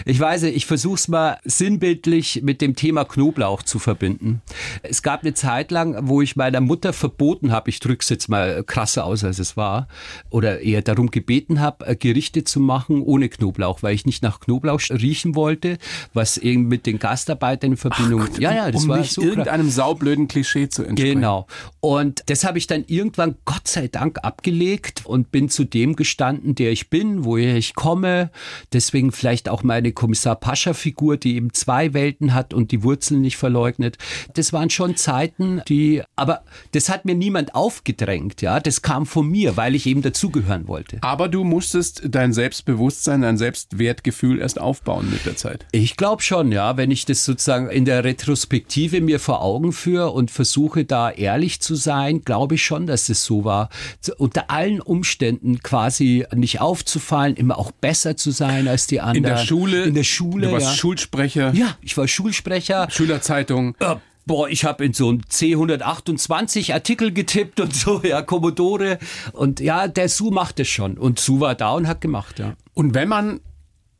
[0.05, 4.41] Ich weiß, ich versuche es mal sinnbildlich mit dem Thema Knoblauch zu verbinden.
[4.83, 8.29] Es gab eine Zeit lang, wo ich meiner Mutter verboten habe, ich drücke es jetzt
[8.29, 9.87] mal krasser aus, als es war,
[10.29, 14.39] oder eher darum gebeten habe, äh, Gerichte zu machen ohne Knoblauch, weil ich nicht nach
[14.39, 15.77] Knoblauch riechen wollte,
[16.13, 18.27] was eben mit den Gastarbeitern in Verbindung.
[18.33, 21.15] Ach, ja, ja, das um war nicht so irgendeinem saublöden Klischee zu entsprechen.
[21.15, 21.47] Genau.
[21.79, 26.55] Und das habe ich dann irgendwann Gott sei Dank abgelegt und bin zu dem gestanden,
[26.55, 28.31] der ich bin, woher ich komme.
[28.73, 33.21] Deswegen vielleicht auch auch meine Kommissar Pascha-Figur, die eben zwei Welten hat und die Wurzeln
[33.21, 33.97] nicht verleugnet.
[34.35, 38.59] Das waren schon Zeiten, die, aber das hat mir niemand aufgedrängt, ja.
[38.59, 40.99] Das kam von mir, weil ich eben dazugehören wollte.
[41.01, 45.65] Aber du musstest dein Selbstbewusstsein, dein Selbstwertgefühl erst aufbauen mit der Zeit.
[45.71, 46.77] Ich glaube schon, ja.
[46.77, 51.59] Wenn ich das sozusagen in der Retrospektive mir vor Augen führe und versuche da ehrlich
[51.59, 53.69] zu sein, glaube ich schon, dass es so war.
[54.17, 59.83] Unter allen Umständen quasi nicht aufzufallen, immer auch besser zu sein als die anderen Schule.
[59.83, 60.47] In der Schule.
[60.47, 60.73] Du warst ja.
[60.73, 61.53] Schulsprecher.
[61.53, 62.87] Ja, ich war Schulsprecher.
[62.89, 63.75] Schülerzeitung.
[63.79, 68.99] Äh, Boah, ich habe in so ein C128 Artikel getippt und so, ja, Commodore.
[69.33, 70.97] Und ja, der Su macht es schon.
[70.99, 72.53] Und Su war da und hat gemacht, ja.
[72.75, 73.39] Und wenn man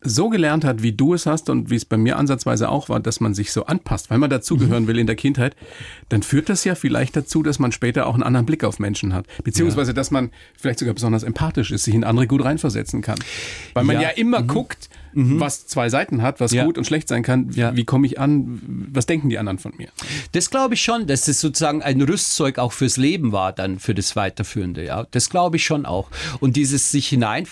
[0.02, 3.02] so gelernt hat, wie du es hast und wie es bei mir ansatzweise auch war,
[3.02, 5.58] dass man sich so anpasst, weil man dazugehören will in der Kindheit,
[6.08, 9.14] dann führt das ja vielleicht dazu, dass man später auch einen anderen Blick auf Menschen
[9.14, 9.26] hat.
[9.44, 13.20] Beziehungsweise, dass man vielleicht sogar besonders empathisch ist, sich in andere gut reinversetzen kann.
[13.74, 14.10] Weil man ja, Ja.
[14.12, 16.66] immer guckt, was zwei Seiten hat, was Ja.
[16.66, 17.56] gut und schlecht sein kann.
[17.56, 17.76] Wie, Ja.
[17.76, 18.88] wie komme ich an?
[18.92, 19.90] Was denken die anderen von mir?
[20.34, 23.94] Das glaube ich schon, dass es sozusagen ein Rüstzeug auch fürs Leben war, dann für
[23.96, 24.84] das Weiterführende.
[24.86, 26.10] Ja, das glaube ich schon auch.
[26.40, 27.48] Und dieses sich hinein,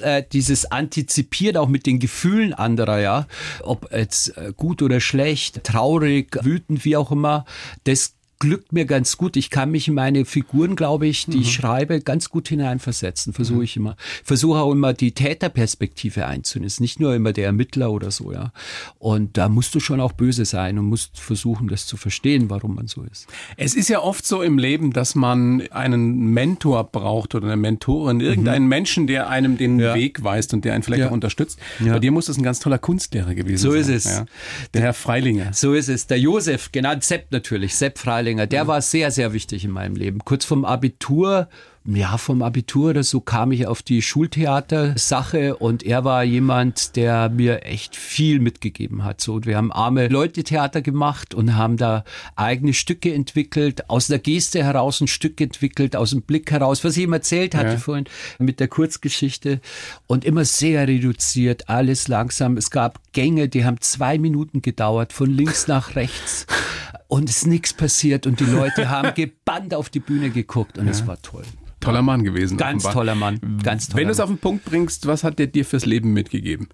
[0.00, 3.26] äh, dieses Antizipieren auch mit den Gefühlen anderer, ja,
[3.62, 7.44] ob jetzt äh, gut oder schlecht, traurig, wütend, wie auch immer,
[7.84, 9.36] das glückt mir ganz gut.
[9.36, 13.32] Ich kann mich in meine Figuren, glaube ich, die ich schreibe, ganz gut hineinversetzen.
[13.32, 13.96] Versuche ich immer.
[14.24, 16.66] Versuche auch immer die Täterperspektive einzunehmen.
[16.66, 18.52] Es ist nicht nur immer der Ermittler oder so, ja.
[18.98, 22.74] Und da musst du schon auch böse sein und musst versuchen, das zu verstehen, warum
[22.74, 23.28] man so ist.
[23.56, 28.18] Es ist ja oft so im Leben, dass man einen Mentor braucht oder eine Mentorin,
[28.20, 29.80] irgendeinen Menschen, der einem den Mhm.
[29.80, 29.94] Ja.
[29.94, 31.08] Weg weist und der einen vielleicht Ja.
[31.08, 31.60] auch unterstützt.
[31.78, 31.92] Ja.
[31.92, 33.80] Bei dir muss das ein ganz toller Kunstlehrer gewesen So sein.
[33.82, 34.04] ist es.
[34.04, 34.26] Ja.
[34.74, 35.52] Der Herr Freilinger.
[35.52, 36.08] So ist es.
[36.08, 40.20] Der Josef, genannt Sepp natürlich, Sepp Freilinger, der war sehr, sehr wichtig in meinem Leben.
[40.24, 41.48] Kurz vom Abitur,
[41.84, 47.28] ja, vom Abitur oder so kam ich auf die Schultheater-Sache und er war jemand, der
[47.28, 49.20] mir echt viel mitgegeben hat.
[49.20, 52.04] So, wir haben arme Leute-Theater gemacht und haben da
[52.36, 56.96] eigene Stücke entwickelt, aus der Geste heraus ein Stück entwickelt, aus dem Blick heraus, was
[56.96, 57.76] ich ihm erzählt hatte Ja.
[57.78, 58.04] vorhin
[58.38, 59.60] mit der Kurzgeschichte
[60.06, 62.56] und immer sehr reduziert, alles langsam.
[62.56, 66.46] Es gab Gänge, die haben zwei Minuten gedauert, von links nach rechts
[67.12, 70.88] und es ist nichts passiert und die Leute haben gebannt auf die Bühne geguckt und
[70.88, 71.44] es war toll.
[71.78, 72.56] Toller Mann gewesen.
[72.56, 72.92] Ganz offenbar.
[72.94, 75.66] toller Mann, ganz toller Wenn du es auf den Punkt bringst, was hat der dir
[75.66, 76.68] fürs Leben mitgegeben?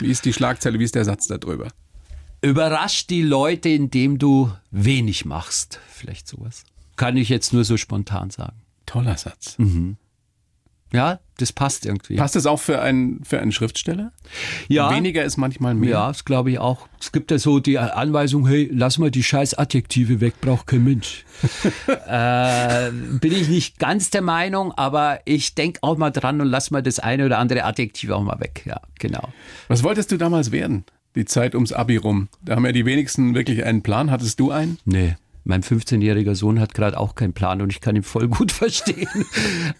[0.00, 1.68] Wie ist die Schlagzeile, wie ist der Satz darüber?
[2.40, 5.78] Überrasch die Leute, indem du wenig machst.
[5.88, 6.64] Vielleicht sowas.
[6.96, 8.56] Kann ich jetzt nur so spontan sagen.
[8.86, 9.56] Toller Satz.
[9.58, 9.96] Mhm.
[10.92, 12.16] Ja, das passt irgendwie.
[12.16, 14.12] Passt das auch für einen, für einen Schriftsteller?
[14.68, 14.94] ja.
[14.94, 15.90] Weniger ist manchmal mehr.
[15.90, 16.86] Ja, das glaube ich auch.
[17.00, 20.84] Es gibt ja so die Anweisung, hey, lass mal die scheiß Adjektive weg, braucht kein
[20.84, 21.24] Mensch.
[22.06, 26.70] äh, bin ich nicht ganz der Meinung, aber ich denke auch mal dran und lass
[26.70, 28.62] mal das eine oder andere Adjektiv auch mal weg.
[28.66, 29.28] Ja, genau.
[29.68, 30.84] Was wolltest du damals werden?
[31.14, 32.28] Die Zeit ums Abi rum.
[32.42, 34.10] Da haben ja die wenigsten wirklich einen Plan.
[34.10, 34.78] Hattest du einen?
[34.84, 35.16] Nee.
[35.44, 39.08] Mein 15-jähriger Sohn hat gerade auch keinen Plan und ich kann ihn voll gut verstehen.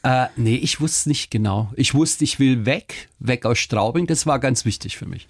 [0.03, 1.71] äh, nee, ich wusste nicht genau.
[1.77, 4.07] Ich wusste, ich will weg, weg aus Straubing.
[4.07, 5.29] Das war ganz wichtig für mich.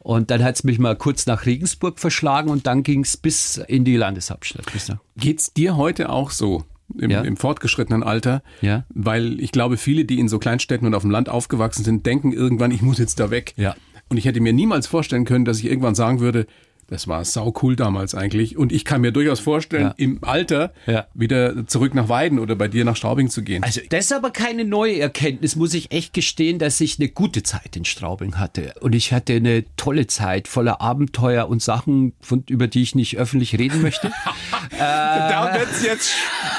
[0.00, 3.56] Und dann hat es mich mal kurz nach Regensburg verschlagen und dann ging es bis
[3.56, 4.66] in die Landeshauptstadt.
[4.88, 6.64] Nach- Geht's dir heute auch so?
[6.98, 7.20] Im, Ja.
[7.20, 8.84] im fortgeschrittenen Alter, Ja.
[8.88, 12.32] weil ich glaube, viele, die in so Kleinstädten und auf dem Land aufgewachsen sind, denken
[12.32, 13.52] irgendwann, ich muss jetzt da weg.
[13.56, 13.76] Ja.
[14.08, 16.46] Und ich hätte mir niemals vorstellen können, dass ich irgendwann sagen würde,
[16.88, 18.56] das war sau cool damals eigentlich.
[18.56, 19.94] Und ich kann mir durchaus vorstellen, Ja.
[19.96, 21.06] im Alter Ja.
[21.14, 23.62] wieder zurück nach Weiden oder bei dir nach Straubing zu gehen.
[23.62, 27.42] Also das ist aber keine neue Erkenntnis, muss ich echt gestehen, dass ich eine gute
[27.42, 28.74] Zeit in Straubing hatte.
[28.80, 33.16] Und ich hatte eine tolle Zeit voller Abenteuer und Sachen, von, über die ich nicht
[33.18, 34.10] öffentlich reden möchte.
[34.78, 36.10] da wird's jetzt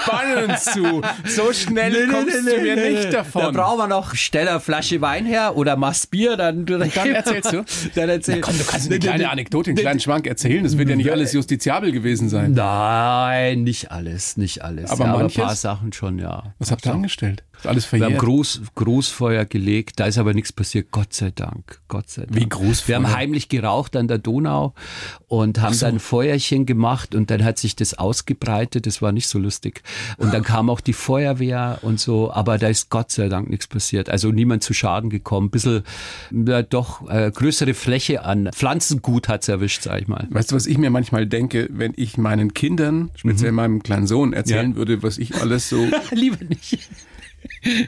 [0.03, 1.01] spannend zu.
[1.25, 3.53] So schnell kommst du mir nicht Da davon.
[3.53, 7.63] brauchen wir noch Steller Flasche Wein her oder machst Bier, dann, dann, erzählst du?
[7.95, 8.35] Dann erzähl.
[8.35, 10.63] Na komm, du kannst eine kleine Anekdote, einen kleinen Schwank erzählen.
[10.63, 12.53] Das wird ja nicht alles justiziabel gewesen sein.
[12.53, 14.89] Nein, nicht alles, nicht alles.
[14.89, 15.37] Aber ja, manches?
[15.37, 16.53] ein paar Sachen schon, ja.
[16.59, 17.43] Was habt ihr angestellt?
[17.59, 18.21] Ist alles Wir haben verjährt.
[18.23, 21.81] Groß, Großfeuer gelegt, da ist aber nichts passiert, Gott sei Dank.
[21.87, 22.35] Gott sei Dank.
[22.35, 22.87] Wie Großfeuer?
[22.87, 24.73] Wir haben heimlich geraucht an der Donau
[25.27, 29.27] und haben dann ein Feuerchen gemacht und dann hat sich das ausgebreitet, das war nicht
[29.27, 29.81] so lustig.
[30.17, 33.67] Und dann kam auch die Feuerwehr und so, aber da ist Gott sei Dank nichts
[33.67, 34.09] passiert.
[34.09, 35.47] Also niemand zu Schaden gekommen.
[35.47, 35.83] Ein bisschen,
[36.31, 40.27] ja, doch, äh, größere Fläche an Pflanzengut hat's erwischt, sag ich mal.
[40.29, 44.33] Weißt du, was ich mir manchmal denke, wenn ich meinen Kindern, speziell meinem kleinen Sohn,
[44.33, 44.71] erzählen Mhm.
[44.73, 44.77] Ja.
[44.77, 45.85] würde, was ich alles so.
[46.11, 46.89] Lieber nicht.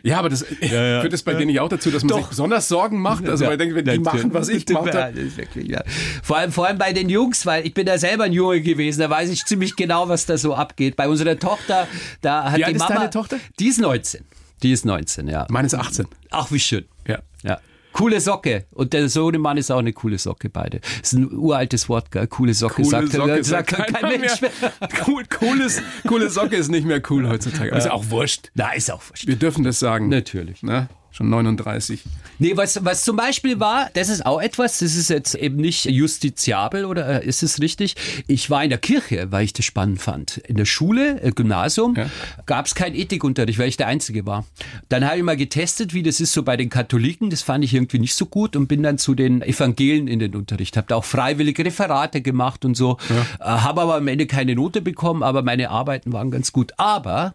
[0.03, 2.99] Ja, aber das führt es bei dir nicht auch dazu, dass man sich besonders Sorgen
[3.01, 3.27] macht?
[3.27, 5.13] Also, weil ich denke, wenn die machen, was ich gemacht Ja, habe.
[5.13, 5.81] das ist wirklich, ja.
[6.23, 8.99] Vor allem, vor allem bei den Jungs, weil ich bin ja selber ein Junge gewesen,
[9.01, 10.95] da weiß ich ziemlich genau, was da so abgeht.
[10.95, 11.87] Bei unserer Tochter,
[12.21, 12.95] da hat Wie die alt ist Mama.
[12.95, 13.37] deine Tochter?
[13.59, 14.25] Die ist 19.
[14.63, 15.47] Die ist 19, ja.
[15.49, 16.05] Meines 18.
[16.29, 16.85] Ach, wie schön.
[17.07, 17.19] Ja.
[17.43, 17.59] Ja.
[17.93, 18.65] Coole Socke.
[18.71, 20.79] Und der Sohnemann ist auch eine coole Socke, beide.
[20.79, 22.27] Das ist ein uraltes Wort, gell?
[22.27, 22.75] Coole Socke.
[22.75, 24.51] Coole sagt, Socke, sagt sagt kein Mensch mehr.
[25.07, 27.71] Cool, cooles, coole Socke ist nicht mehr cool heutzutage.
[27.71, 28.51] Aber ist ja auch wurscht.
[28.53, 29.27] Na, ist auch wurscht.
[29.27, 30.09] Wir dürfen das sagen.
[30.09, 30.63] Natürlich.
[30.63, 30.89] Ne?
[31.11, 32.03] Schon 39.
[32.39, 35.85] Nee, was, was zum Beispiel war, das ist auch etwas, das ist jetzt eben nicht
[35.85, 37.95] justiziabel oder äh, ist es richtig?
[38.27, 40.37] Ich war in der Kirche, weil ich das spannend fand.
[40.37, 42.09] In der Schule, äh, Gymnasium, ja.
[42.45, 44.45] gab es keinen Ethikunterricht, weil ich der Einzige war.
[44.89, 47.29] Dann habe ich mal getestet, wie das ist so bei den Katholiken.
[47.29, 50.35] Das fand ich irgendwie nicht so gut und bin dann zu den Evangelien in den
[50.35, 50.77] Unterricht.
[50.77, 52.97] Habe da auch freiwillige Referate gemacht und so.
[53.09, 53.57] Ja.
[53.57, 56.73] Äh, habe aber am Ende keine Note bekommen, aber meine Arbeiten waren ganz gut.
[56.77, 57.33] Aber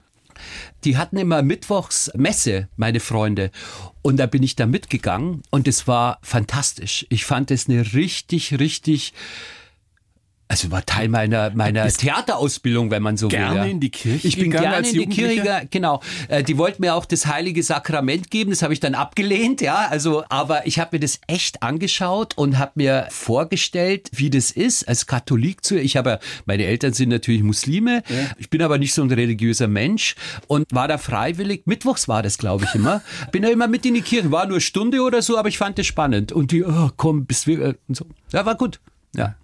[0.85, 3.51] die hatten immer mittwochs Messe, meine Freunde.
[4.03, 7.07] Und da bin ich da mitgegangen und es war fantastisch.
[7.09, 9.12] Ich fand es eine richtig, richtig
[10.49, 13.55] also war Teil meiner meiner Theaterausbildung, wenn man so gerne will.
[13.57, 14.29] Gerne in die Kirche.
[14.29, 16.01] Ich bin gerne in die Kirche, genau.
[16.29, 19.89] Äh, die wollten mir auch das heilige Sakrament geben, das habe ich dann abgelehnt, ja.
[19.91, 24.87] Also, aber ich habe mir das echt angeschaut und habe mir vorgestellt, wie das ist,
[24.89, 25.79] als Katholik zu.
[25.81, 28.03] Ich habe, meine Eltern sind natürlich Muslime.
[28.09, 28.31] Ja.
[28.39, 30.15] Ich bin aber nicht so ein religiöser Mensch
[30.47, 31.63] und war da freiwillig.
[31.67, 33.03] Mittwochs war das, glaube ich, immer.
[33.33, 35.79] bin da immer mit in die Kirche, war nur Stunde oder so, aber ich fand
[35.79, 36.31] das spannend.
[36.31, 38.07] Und die, oh, komm, bis wir, äh, und so.
[38.33, 38.79] Ja, war gut.
[39.17, 39.35] Ja.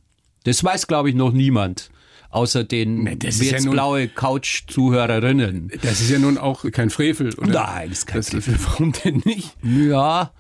[0.45, 1.91] Das weiß, glaube ich, noch niemand.
[2.31, 5.71] Außer den nee, jetzt ja nun, blaue Couch-Zuhörerinnen.
[5.83, 7.53] Das ist ja nun auch kein Frevel, oder?
[7.53, 8.57] Nein, das ist kein das, Frevel.
[8.65, 9.55] Warum denn nicht?
[9.63, 10.33] Ja,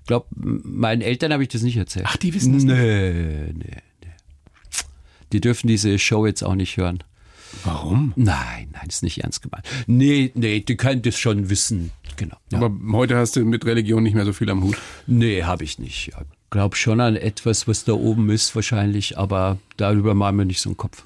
[0.00, 2.06] ich glaube, meinen Eltern habe ich das nicht erzählt.
[2.08, 3.58] Ach, die wissen das nee, nicht?
[3.58, 3.82] Nee, nee.
[5.32, 7.04] Die dürfen diese Show jetzt auch nicht hören.
[7.64, 8.12] Warum?
[8.16, 9.64] Nein, nein, ist nicht ernst gemeint.
[9.86, 11.92] Nee, nee, die können das schon wissen.
[12.16, 12.36] Genau.
[12.50, 12.58] Ja.
[12.58, 14.76] Aber heute hast du mit Religion nicht mehr so viel am Hut.
[15.06, 16.12] Nee, habe ich nicht.
[16.50, 20.70] Glaube schon an etwas, was da oben ist wahrscheinlich, aber darüber machen wir nicht so
[20.70, 21.04] einen Kopf.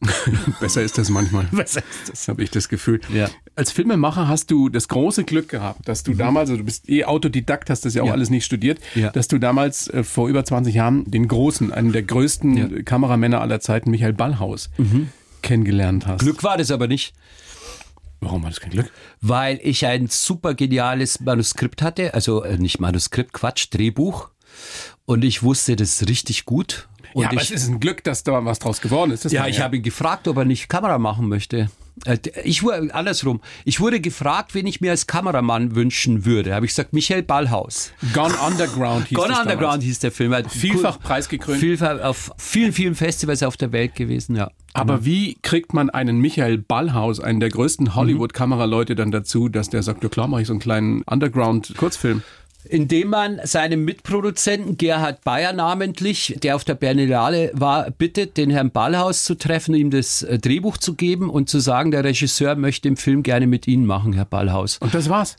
[0.60, 1.44] Besser ist das manchmal.
[1.52, 2.28] Besser ist das.
[2.28, 3.00] Habe ich das Gefühl.
[3.12, 3.28] Ja.
[3.56, 6.18] Als Filmemacher hast du das große Glück gehabt, dass du mhm.
[6.18, 8.12] damals, also du bist eh Autodidakt, hast das ja auch ja.
[8.12, 9.10] alles nicht studiert, ja.
[9.10, 12.84] dass du damals äh, vor über 20 Jahren den großen, einen der größten.
[12.84, 15.08] Kameramänner aller Zeiten, Michael Ballhaus, mhm.
[15.42, 16.20] kennengelernt hast.
[16.20, 17.12] Glück war das aber nicht.
[18.20, 18.90] Warum war das kein Glück?
[19.20, 24.30] Weil ich ein super geniales Manuskript hatte, also äh, nicht Manuskript, Quatsch, Drehbuch
[25.06, 26.88] und ich wusste das richtig gut.
[27.12, 29.24] Und ja, aber ich, es ist ein Glück, dass da was draus geworden ist.
[29.32, 29.64] ja, ich ja.
[29.64, 31.68] habe ihn gefragt, ob er nicht Kamera machen möchte.
[32.04, 33.40] Äh, ich wurde andersrum.
[33.64, 36.54] Ich wurde gefragt, wen ich mir als Kameramann wünschen würde.
[36.54, 37.92] Habe ich gesagt, Michael Ballhaus.
[38.14, 39.84] Gone Underground hieß Gone Underground damals.
[39.84, 40.34] hieß der Film.
[40.48, 41.60] Vielfach preisgekrönt.
[41.60, 44.50] Vielfach auf vielen, vielen Festivals auf der Welt gewesen, ja.
[44.72, 45.06] Aber genau.
[45.06, 50.04] wie kriegt man einen Michael Ballhaus, einen der größten Hollywood-Kameraleute, dann dazu, dass der sagt,
[50.04, 52.22] ja klar, mache ich so einen kleinen Underground-Kurzfilm?
[52.68, 58.70] Indem man seinem Mitproduzenten Gerhard Bayer namentlich, der auf der Berlinale war, bittet, den Herrn
[58.70, 62.88] Ballhaus zu treffen, ihm das äh, Drehbuch zu geben und zu sagen, der Regisseur möchte
[62.88, 64.78] den Film gerne mit Ihnen machen, Herr Ballhaus.
[64.78, 65.36] Und das war's?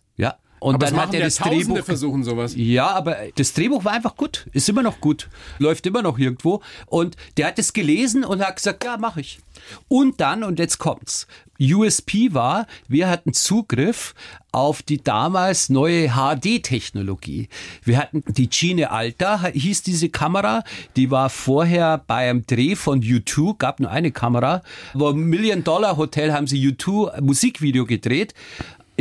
[0.61, 2.53] Und aber dann hat er das Drehbuch versuchen sowas.
[2.55, 6.61] Ja, aber das Drehbuch war einfach gut, ist immer noch gut, läuft immer noch irgendwo
[6.85, 9.39] und der hat es gelesen und hat gesagt, ja, mache ich.
[9.87, 11.25] Und dann und jetzt kommt's.
[11.59, 14.13] USP war, wir hatten Zugriff
[14.51, 17.49] auf die damals neue HD-Technologie.
[17.83, 20.63] Wir hatten die Gene Alta, hieß diese Kamera,
[20.95, 24.61] die war vorher beim Dreh von U2, gab nur eine Kamera,
[24.93, 28.35] wo Million Dollar Hotel haben sie U2 Musikvideo gedreht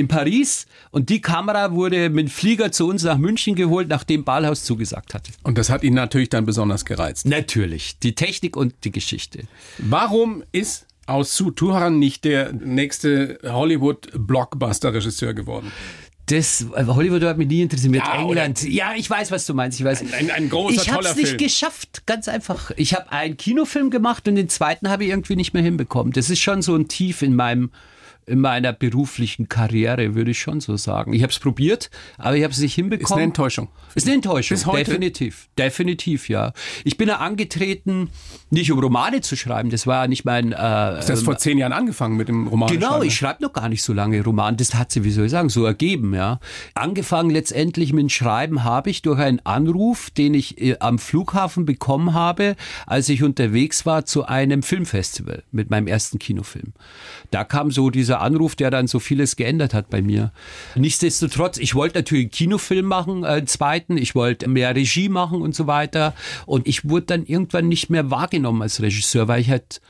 [0.00, 4.24] in Paris und die Kamera wurde mit dem Flieger zu uns nach München geholt, nachdem
[4.24, 5.30] Ballhaus zugesagt hatte.
[5.44, 7.26] Und das hat ihn natürlich dann besonders gereizt.
[7.26, 9.44] Natürlich, die Technik und die Geschichte.
[9.78, 15.70] Warum ist aus Turan nicht der nächste Hollywood-Blockbuster-Regisseur geworden?
[16.26, 17.92] Das Hollywood hat mich nie interessiert.
[17.96, 18.62] Ja, England.
[18.62, 19.80] Ja, ich weiß, was du meinst.
[19.80, 20.02] Ich weiß.
[20.02, 22.70] Ein, ein, ein großer, ich habe es nicht geschafft, ganz einfach.
[22.76, 26.12] Ich habe einen Kinofilm gemacht und den zweiten habe ich irgendwie nicht mehr hinbekommen.
[26.12, 27.70] Das ist schon so ein Tief in meinem
[28.26, 31.12] in meiner beruflichen Karriere, würde ich schon so sagen.
[31.12, 33.04] Ich habe es probiert, aber ich habe es nicht hinbekommen.
[33.04, 33.68] Ist eine Enttäuschung.
[33.94, 34.84] Ist eine Enttäuschung, Bis heute?
[34.84, 35.48] definitiv.
[35.58, 36.52] Definitiv, ja.
[36.84, 38.10] Ich bin ja angetreten,
[38.50, 40.52] nicht um Romane zu schreiben, das war ja nicht mein...
[40.52, 43.68] Äh, du hast vor zehn Jahren angefangen mit dem Roman Genau, ich schreibe noch gar
[43.68, 44.56] nicht so lange Roman.
[44.56, 46.38] Das hat sich, wie soll ich sagen, so ergeben, ja.
[46.74, 51.64] Angefangen letztendlich mit dem Schreiben habe ich durch einen Anruf, den ich äh, am Flughafen
[51.66, 52.56] bekommen habe,
[52.86, 56.72] als ich unterwegs war zu einem Filmfestival mit meinem ersten Kinofilm.
[57.30, 60.32] Da kam so dieser Anruf, der dann so vieles geändert hat bei mir.
[60.74, 65.42] Nichtsdestotrotz, ich wollte natürlich einen Kinofilm machen, äh, einen zweiten, ich wollte mehr Regie machen
[65.42, 66.14] und so weiter.
[66.46, 69.80] Und ich wurde dann irgendwann nicht mehr wahrgenommen als Regisseur, weil ich halt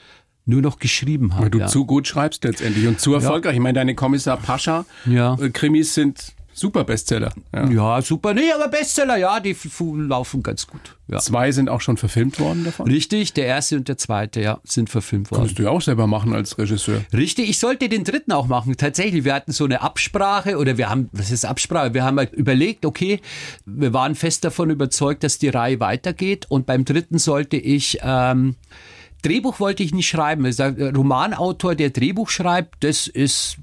[0.47, 1.45] nur noch geschrieben habe.
[1.45, 1.67] Weil du ja.
[1.67, 3.53] zu gut schreibst letztendlich und zu erfolgreich.
[3.53, 3.59] Ja.
[3.59, 5.35] Ich meine, deine Kommissar Pascha ja.
[5.41, 7.33] Äh, Krimis sind Super Bestseller.
[7.55, 7.71] Ja.
[7.71, 8.35] ja, super.
[8.35, 9.57] Nee, aber Bestseller, ja, die
[10.09, 10.97] laufen ganz gut.
[11.09, 11.19] Ja.
[11.19, 12.87] Zwei sind auch schon verfilmt worden davon?
[12.87, 15.43] Richtig, der erste und der zweite, ja, sind verfilmt worden.
[15.43, 17.03] Kannst du ja auch selber machen als Regisseur.
[17.13, 18.77] Richtig, ich sollte den dritten auch machen.
[18.77, 21.95] Tatsächlich, wir hatten so eine Absprache oder wir haben, was ist Absprache?
[21.95, 23.21] Wir haben halt überlegt, okay,
[23.65, 28.57] wir waren fest davon überzeugt, dass die Reihe weitergeht und beim dritten sollte ich, ähm,
[29.23, 30.45] Drehbuch wollte ich nicht schreiben.
[30.47, 33.59] Ich sage, Romanautor, der Drehbuch schreibt, das ist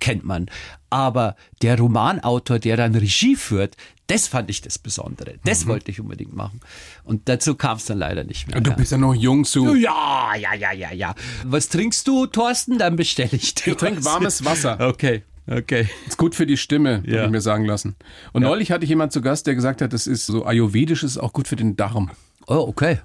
[0.00, 0.46] kennt man.
[0.90, 3.76] Aber der Romanautor, der dann Regie führt,
[4.08, 5.34] das fand ich das Besondere.
[5.44, 5.68] Das Mhm.
[5.70, 6.60] wollte ich unbedingt machen.
[7.04, 8.60] Und dazu kam es dann leider nicht mehr.
[8.60, 8.76] Du ja.
[8.76, 9.76] bist ja noch jung, Sue.
[9.78, 11.14] Ja, ja, ja, ja, ja.
[11.44, 12.78] Was trinkst du, Thorsten?
[12.78, 13.72] Dann bestelle ich dir.
[13.72, 14.78] Ich trinke warmes Wasser.
[14.80, 15.88] Okay, okay.
[16.06, 17.16] Ist gut für die Stimme, Ja.
[17.18, 17.96] habe ich mir sagen lassen.
[18.32, 21.18] Und neulich hatte ich jemand zu Gast, der gesagt hat, das ist so ayurvedisch, ist
[21.18, 22.10] auch gut für den Darm.
[22.46, 22.98] Oh, okay.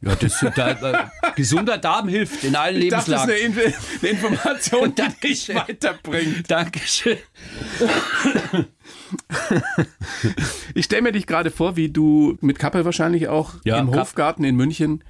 [0.00, 3.72] Ja, das, da, äh, gesunder Darm hilft in allen Ich dachte, das ist Lebenslagen.
[3.72, 6.50] eine, eine Information, die dich weiterbringt.
[6.50, 7.18] Dankeschön.
[10.74, 14.00] Ich stelle mir dich gerade vor, wie du mit Kappe wahrscheinlich auch Ja, im Kapp.
[14.00, 15.02] Hofgarten in München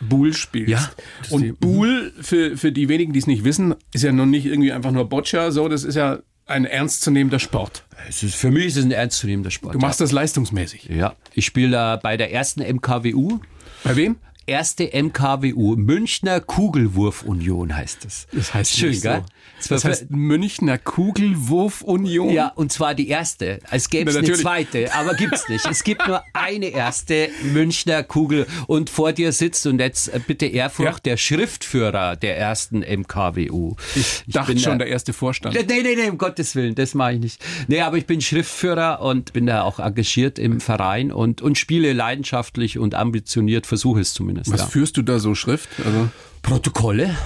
[0.00, 0.68] Buhl spielst.
[0.70, 0.90] Ja,
[1.30, 4.70] Und Buhl, für, für die wenigen, die es nicht wissen, ist ja nun nicht irgendwie
[4.72, 7.84] einfach nur Boccia, so, das ist ja ein ernstzunehmender Sport.
[8.08, 9.74] Es ist, für mich ist es ein ernstzunehmender Sport.
[9.74, 10.84] Du machst das leistungsmäßig.
[10.84, 11.14] ja.
[11.34, 13.40] Ich spiele da bei der ersten MKWU.
[13.84, 14.16] Bei wem?
[14.46, 18.28] Erste MKWU, Münchner Kugelwurf-Union heißt es.
[18.32, 19.24] Das heißt Schön, gell?
[19.58, 19.74] So.
[19.74, 22.30] Das heißt Münchner Kugelwurf-Union.
[22.30, 23.58] Ja, und zwar die erste.
[23.70, 25.66] Es gäbe Na, eine zweite, aber gibt's nicht.
[25.66, 30.46] Es gibt nur eine erste Münchner Kugel und vor dir sitzt und jetzt äh, bitte
[30.46, 31.12] Ehrfurcht Ja.
[31.12, 33.74] der Schriftführer der ersten MKWU.
[33.94, 35.54] Ich dachte bin schon, da- der erste Vorstand.
[35.56, 37.44] Nee, nee, nee, um Gottes Willen, das mache ich nicht.
[37.68, 41.92] Nee, aber ich bin Schriftführer und bin da auch engagiert im Verein und, und spiele
[41.92, 44.35] leidenschaftlich und ambitioniert, versuche es zumindest.
[44.46, 44.66] Was ja.
[44.66, 45.68] führst du da so Schrift?
[45.84, 46.08] Also
[46.42, 47.16] Protokolle?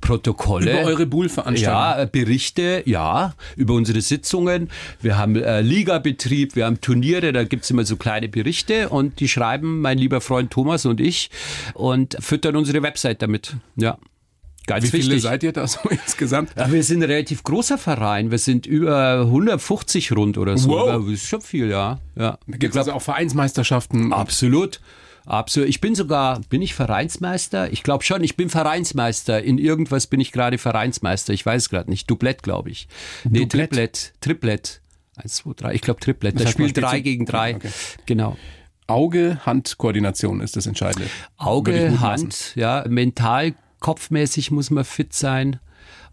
[0.00, 0.72] Protokolle.
[0.72, 1.74] über eure Buhl-Veranstaltung.
[1.74, 4.70] Ja, äh, Berichte, ja, über unsere Sitzungen.
[5.00, 9.28] Wir haben äh, Ligabetrieb, wir haben Turniere, da gibt's immer so kleine Berichte und die
[9.28, 11.30] schreiben mein lieber Freund Thomas und ich
[11.74, 13.56] und füttern unsere Website damit.
[13.76, 13.98] Ja.
[14.66, 15.22] Ganz Wie viele wichtig.
[15.22, 16.50] seid ihr da so insgesamt?
[16.56, 18.30] Ja, wir sind ein relativ großer Verein.
[18.30, 20.70] Wir sind über 150 rund oder so.
[20.70, 21.04] Wow.
[21.04, 21.98] Das ist schon viel, ja.
[22.14, 22.38] ja.
[22.46, 24.12] Da gibt es also auch Vereinsmeisterschaften.
[24.12, 24.80] Absolut.
[25.30, 25.68] Absolut.
[25.68, 27.72] Ich bin sogar, bin ich Vereinsmeister?
[27.72, 29.40] Ich glaube schon, ich bin Vereinsmeister.
[29.40, 31.32] In irgendwas bin ich gerade Vereinsmeister.
[31.32, 32.10] Ich weiß gerade nicht.
[32.10, 32.88] Dublett, glaube ich.
[33.22, 33.70] Nee, Dublett?
[33.70, 34.12] Triplett.
[34.20, 34.80] Triplett.
[35.14, 35.74] Eins, zwei, drei.
[35.74, 36.34] Ich glaube Triplett.
[36.34, 37.54] Da heißt, man spielt spielt drei gegen drei.
[37.54, 37.70] Okay.
[38.06, 38.36] Genau.
[38.88, 41.08] Auge-Hand-Koordination ist das Entscheidende.
[41.36, 42.00] Auge.
[42.00, 45.60] Hand, ja, mental, kopfmäßig muss man fit sein.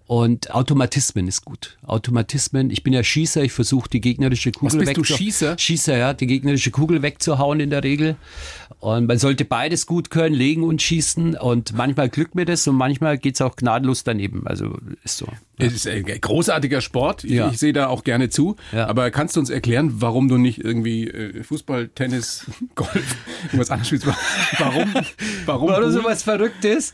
[0.07, 1.77] Und Automatismen ist gut.
[1.85, 2.69] Automatismen.
[2.71, 5.57] Ich bin ja Schießer, ich versuche die gegnerische Kugel bist du, wegzu- Schießer?
[5.57, 8.15] Schießer, ja, die gegnerische Kugel wegzuhauen in der Regel.
[8.79, 11.35] Und man sollte beides gut können, legen und schießen.
[11.35, 14.47] Und manchmal glückt mir das und manchmal geht's auch gnadenlos daneben.
[14.47, 15.27] Also ist so.
[15.59, 17.23] Es ist ein großartiger Sport.
[17.23, 17.49] Ich, Ja.
[17.49, 18.55] ich sehe da auch gerne zu.
[18.71, 18.87] Ja.
[18.87, 23.15] Aber kannst du uns erklären, warum du nicht irgendwie äh, Fußball, Tennis, Golf,
[23.47, 24.07] irgendwas anderes spielst?
[24.59, 24.93] Warum?
[25.45, 25.69] Warum?
[25.69, 25.91] Oder Buhl?
[25.91, 26.93] sowas Verrücktes.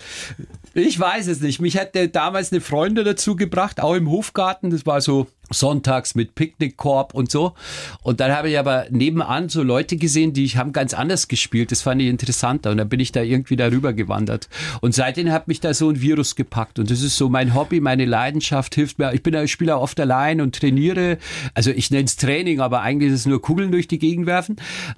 [0.73, 1.59] Ich weiß es nicht.
[1.61, 4.69] Mich hat äh, damals eine Freundin dazu gebracht, auch im Hofgarten.
[4.71, 7.53] Das war so sonntags mit Picknickkorb und so.
[8.01, 11.71] Und dann habe ich aber nebenan so Leute gesehen, die haben ganz anders gespielt.
[11.71, 12.71] Das fand ich interessanter.
[12.71, 14.49] Und dann bin ich da irgendwie darüber gewandert.
[14.81, 16.79] Und seitdem hat mich da so ein Virus gepackt.
[16.79, 19.13] Und das ist so mein Hobby, meine Leidenschaft, hilft mir.
[19.13, 21.17] Ich bin ich spiele auch oft allein und trainiere.
[21.53, 24.55] Also ich nenne es Training, aber eigentlich ist es nur Kugeln durch die Gegend werfen.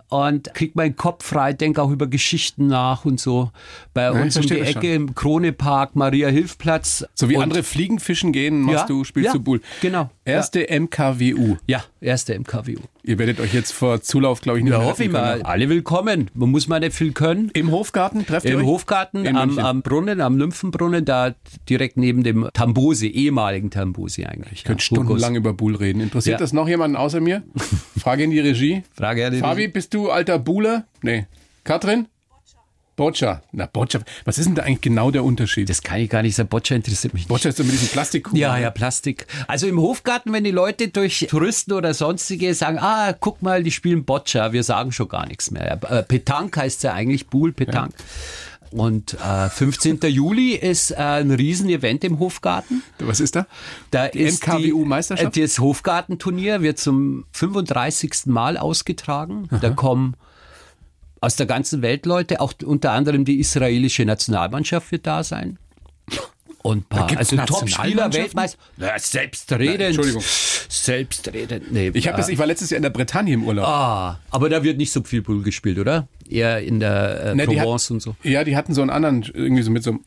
[0.09, 3.51] Und krieg meinen Kopf frei, denke auch über Geschichten nach und so.
[3.93, 7.05] Bei ich uns um die Ecke im Kronepark, Maria-Hilf-Platz.
[7.13, 9.61] so wie Und- andere Fliegenfischen gehen, machst Ja, du, spielst ja, du Bull.
[9.81, 10.09] genau.
[10.35, 11.55] Erste MKWU.
[11.67, 12.79] Ja, erste MKWU.
[13.03, 15.41] Ihr werdet euch jetzt vor Zulauf, glaube ich, nicht Ja, mehr hoffe ich mal.
[15.43, 16.29] Alle willkommen.
[16.33, 17.49] Man muss mal nicht viel können.
[17.53, 18.65] Im Hofgarten trefft ihr Im?
[18.65, 21.35] Hofgarten am, am Brunnen, am Nymphenbrunnen, da
[21.69, 24.51] direkt neben dem Tambosi, ehemaligen Tambosi eigentlich.
[24.53, 26.01] Ich könnte stundenlang über Bull reden.
[26.01, 26.39] Interessiert Ja.
[26.39, 27.43] das noch jemanden außer mir?
[27.97, 28.83] Frage in die Regie.
[28.93, 30.85] Frage an die Fabi, bist du alter Buhler?
[31.01, 31.25] Nee.
[31.63, 32.07] Katrin?
[32.95, 33.41] Boccia.
[33.51, 34.01] Na, Boccia.
[34.23, 35.69] Was ist denn da eigentlich genau der Unterschied?
[35.69, 36.49] Das kann ich gar nicht sagen.
[36.49, 37.29] Boccia interessiert mich nicht.
[37.29, 38.41] Boccia ist so mit diesen Plastikkugeln.
[38.41, 39.27] Ja, ja, Plastik.
[39.47, 43.71] Also im Hofgarten, wenn die Leute durch Touristen oder sonstige sagen, ah, guck mal, die
[43.71, 45.79] spielen Boccia, wir sagen schon gar nichts mehr.
[45.89, 47.95] Äh, Petanque heißt ja eigentlich, Buhl Petanque.
[48.71, 49.99] Und äh, 15.
[50.07, 52.83] Juli ist äh, ein Riesenevent im Hofgarten.
[52.99, 53.45] Was ist da?
[53.91, 55.35] Da Die ist MKWU-Meisterschaft?
[55.35, 58.25] Die, äh, das Hofgartenturnier wird zum 35.
[58.25, 59.47] Mal ausgetragen.
[59.61, 60.15] Da kommen
[61.25, 65.57] aus der ganzen Welt Leute, auch unter anderem die israelische Nationalmannschaft wird da sein.
[66.61, 68.13] Und paar, gibt's also Top-Spieler?
[68.13, 68.59] Weltmeister.
[68.77, 69.81] Ja, selbstredend.
[69.81, 70.23] Entschuldigung.
[70.69, 71.71] Selbstredend.
[71.71, 73.67] Nee, Ich, hab äh, das, ich war letztes Jahr in der Bretagne im Urlaub.
[73.67, 76.07] Ah, aber da wird nicht so viel Pool gespielt, oder?
[76.29, 78.15] Eher in der äh, Ne, Provence hat- und so.
[78.23, 79.99] Ja, die hatten so einen anderen, irgendwie so mit so einem.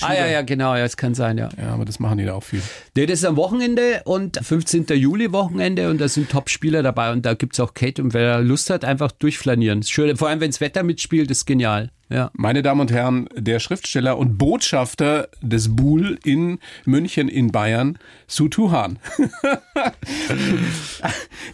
[0.00, 1.48] Ah ja, ja, genau, ja, es kann sein, ja.
[1.56, 2.62] Ja, aber das machen die da auch viel.
[2.96, 4.86] Nee, das ist am Wochenende und 15.
[4.94, 8.70] Juli Wochenende und da sind Top-Spieler dabei und da gibt's auch Kate und wer Lust
[8.70, 9.80] hat, einfach durchflanieren.
[9.80, 11.90] Ist schön, vor allem wenns Wetter mitspielt, ist genial.
[12.08, 12.30] Ja.
[12.34, 18.70] Meine Damen und Herren, der Schriftsteller und Botschafter des Buhl in München in Bayern, Sutu
[18.70, 18.98] Han.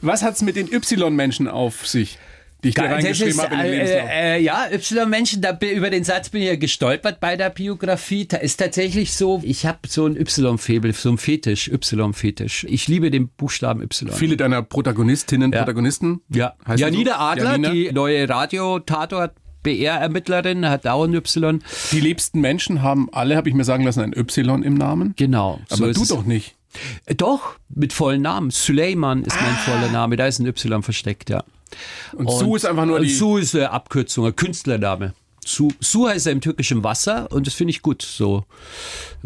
[0.01, 2.19] Was hat's mit den Y-Menschen auf sich?
[2.65, 4.11] Die ich dir Geil, das reingeschrieben ist, habe in den äh, Lebenslauf.
[4.11, 8.27] äh, ja, Y-Menschen, da, über den Satz bin ich ja gestolpert bei der Biografie.
[8.27, 12.65] Da ist tatsächlich so, ich habe so ein Y-Febel, so ein Fetisch, Y-Fetisch.
[12.69, 14.11] Ich liebe den Buchstaben Y.
[14.13, 15.59] Viele deiner Protagonistinnen, Ja.
[15.61, 16.21] Protagonisten.
[16.31, 17.17] ja, heißen Janina so?
[17.19, 17.71] Adler, Janina.
[17.71, 19.33] die neue Radio-Tatort.
[19.63, 21.61] BR-Ermittlerin hat auch ein Y.
[21.93, 25.15] Die liebsten Menschen haben alle, habe ich mir sagen lassen, ein Y im Namen.
[25.17, 25.61] Genau.
[25.69, 26.55] so Aber ist du doch nicht.
[27.07, 28.51] Äh, Doch, mit vollen Namen.
[28.51, 30.17] Suleiman ist mein voller Name.
[30.17, 31.43] Da ist ein Y versteckt, ja.
[32.13, 33.11] Und, Sue ist einfach nur die.
[33.11, 35.15] Su ist eine Abkürzung, ein Künstlername.
[35.45, 38.03] Su, Su heißt ja im türkischen Wasser und das finde ich gut.
[38.03, 38.45] So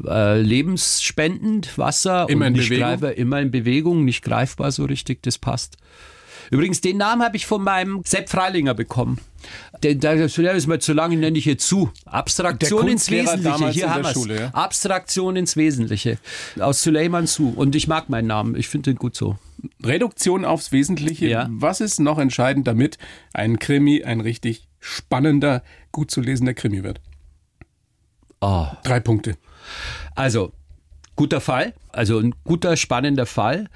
[0.07, 2.89] äh, lebensspendend, Wasser Immer und in nicht Bewegung?
[2.89, 5.77] greifbar, immer in Bewegung, nicht greifbar so richtig, das passt.
[6.51, 9.19] Übrigens, den Namen habe ich von meinem Sepp Freilinger bekommen.
[9.83, 11.91] Der, der, der ist mir zu lange, nenne ich jetzt zu.
[12.05, 13.69] Abstraktion ins Wesentliche.
[13.71, 14.05] Hier haben.
[14.05, 14.49] Schule, ja.
[14.51, 16.19] Abstraktion ins Wesentliche.
[16.61, 17.49] Aus Suleiman Su.
[17.49, 18.55] Und ich mag meinen Namen.
[18.55, 19.39] Ich finde den gut so.
[19.83, 21.27] Reduktion aufs Wesentliche.
[21.27, 21.49] Ja.
[21.51, 22.99] Was ist noch entscheidend, damit
[23.33, 27.01] ein Krimi ein richtig spannender, gut zu lesender Krimi wird?
[28.41, 28.67] Oh.
[28.83, 29.37] Drei Punkte.
[30.15, 30.53] Also,
[31.17, 33.69] guter Fall, also ein guter, spannender Fall.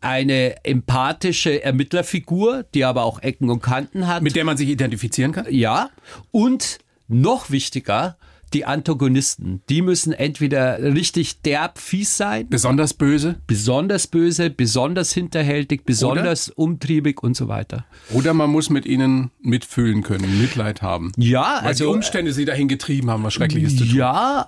[0.00, 4.22] Eine empathische Ermittlerfigur, die aber auch Ecken und Kanten hat.
[4.22, 5.46] Mit der man sich identifizieren kann?
[5.50, 5.90] ja.
[6.30, 6.78] Und
[7.08, 8.16] noch wichtiger,
[8.54, 9.62] die Antagonisten.
[9.68, 13.36] Die müssen entweder richtig derb fies sein, Besonders böse?
[13.46, 17.84] besonders böse, besonders hinterhältig, besonders umtriebig und so weiter.
[18.12, 21.12] Oder man muss mit ihnen mitfühlen können, Mitleid haben.
[21.16, 23.94] Ja, Weil also die Umstände sie dahin getrieben haben, was Schreckliches zu tun.
[23.96, 24.46] Ja,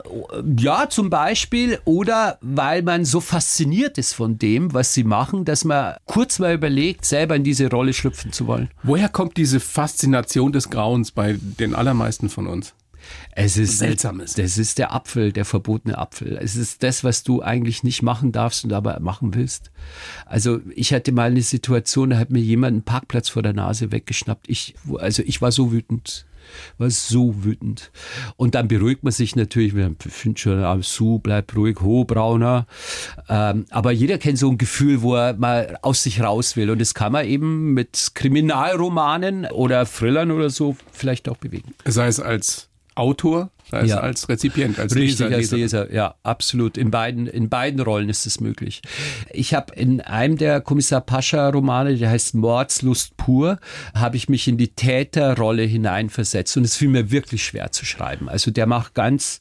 [0.58, 1.78] ja, zum Beispiel.
[1.84, 6.54] Oder weil man so fasziniert ist von dem, was sie machen, dass man kurz mal
[6.54, 8.68] überlegt, selber in diese Rolle schlüpfen zu wollen.
[8.82, 12.74] Woher kommt diese Faszination des Grauens bei den allermeisten von uns?
[13.32, 14.34] Es ist Seltsames.
[14.34, 16.38] Das ist der Apfel, der verbotene Apfel.
[16.40, 19.70] Es ist das, was du eigentlich nicht machen darfst und aber machen willst.
[20.26, 23.92] Also ich hatte mal eine Situation, da hat mir jemand einen Parkplatz vor der Nase
[23.92, 24.48] weggeschnappt.
[24.48, 26.26] Ich, also ich war so wütend.
[26.78, 27.90] War so wütend.
[28.36, 32.66] Und dann beruhigt man sich natürlich, wir finden schon, ah, Su, bleib ruhig, ho, Brauner.
[33.28, 36.70] Ähm, aber jeder kennt so ein Gefühl, wo er mal aus sich raus will.
[36.70, 41.74] Und das kann man eben mit Kriminalromanen oder Thrillern oder so vielleicht auch bewegen.
[41.84, 44.00] Sei es als Autor, sei es Ja.
[44.00, 45.24] als Rezipient, als Richtig, Leser.
[45.36, 45.56] als Leser.
[45.84, 46.76] Leser, ja, absolut.
[46.78, 48.82] In beiden, in beiden Rollen ist es möglich.
[49.32, 53.58] Ich habe in einem der Kommissar Pascha-Romane, der heißt Mordslust pur,
[53.94, 58.28] habe ich mich in die Täterrolle hineinversetzt und es fiel mir wirklich schwer zu schreiben.
[58.28, 59.40] Also der macht ganz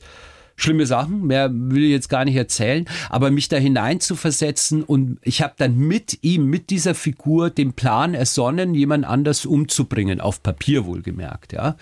[0.56, 4.84] schlimme Sachen, mehr will ich jetzt gar nicht erzählen, aber mich da hinein zu versetzen
[4.84, 10.22] und ich habe dann mit ihm, mit dieser Figur den Plan ersonnen, jemand anders umzubringen,
[10.22, 11.76] auf Papier wohlgemerkt, ja.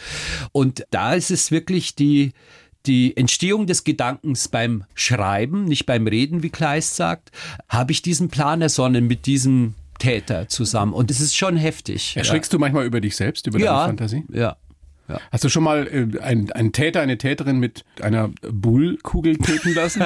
[0.51, 2.31] Und da ist es wirklich die,
[2.85, 7.31] die Entstehung des Gedankens beim Schreiben, nicht beim Reden, wie Kleist sagt,
[7.69, 10.93] habe ich diesen Plan ersonnen mit diesem Täter zusammen.
[10.93, 12.17] Und es ist schon heftig.
[12.17, 13.73] Erschrickst du manchmal über dich selbst, über ja.
[13.73, 14.23] deine Fantasie?
[14.31, 14.57] Ja.
[15.31, 20.03] Hast du schon mal äh, einen, einen Täter, eine Täterin mit einer Bullkugel töten lassen?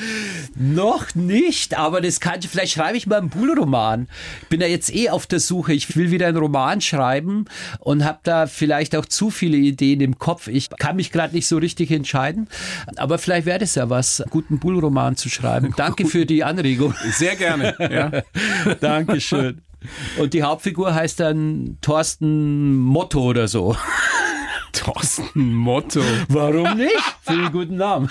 [0.54, 4.08] Noch nicht, aber das kann ich, vielleicht schreibe ich mal einen Bullroman.
[4.42, 5.72] Ich bin ja jetzt eh auf der Suche.
[5.72, 7.46] Ich will wieder einen Roman schreiben
[7.80, 10.48] und habe da vielleicht auch zu viele Ideen im Kopf.
[10.48, 12.48] Ich kann mich gerade nicht so richtig entscheiden,
[12.96, 15.74] aber vielleicht wäre das ja was, einen guten Bullroman zu schreiben.
[15.76, 16.94] Danke für die Anregung.
[17.10, 17.74] Sehr gerne.
[17.78, 18.22] Ja.
[18.80, 19.62] Dankeschön.
[20.18, 23.76] Und die Hauptfigur heißt dann Thorsten Motto oder so.
[24.84, 26.00] Thorsten Motto.
[26.28, 26.92] Warum nicht?
[27.22, 28.10] Für einen guten Namen.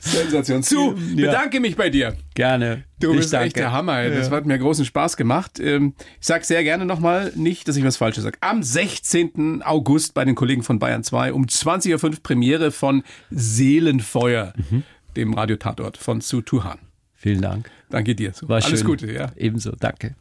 [0.00, 0.62] Sensation.
[0.62, 2.16] Zu, bedanke mich bei dir.
[2.34, 2.84] Gerne.
[3.00, 3.46] Du Ich bist danke.
[3.46, 3.98] echt der Hammer.
[3.98, 4.14] ey.
[4.14, 5.58] Das hat mir großen Spaß gemacht.
[5.60, 8.38] Ähm, Ich sag sehr gerne nochmal, nicht, dass ich was Falsches sage.
[8.40, 9.62] Am 16.
[9.64, 14.82] August bei den Kollegen von Bayern 2 um 20.05 Uhr Premiere von Seelenfeuer, Mhm.
[15.16, 16.78] dem Radiotatort von Sue Turhan.
[17.14, 17.70] Vielen Dank.
[17.90, 18.32] Danke dir.
[18.42, 18.86] War Alles schön.
[18.86, 19.32] Gute, ja.
[19.36, 19.72] Ebenso.
[19.78, 20.14] Danke.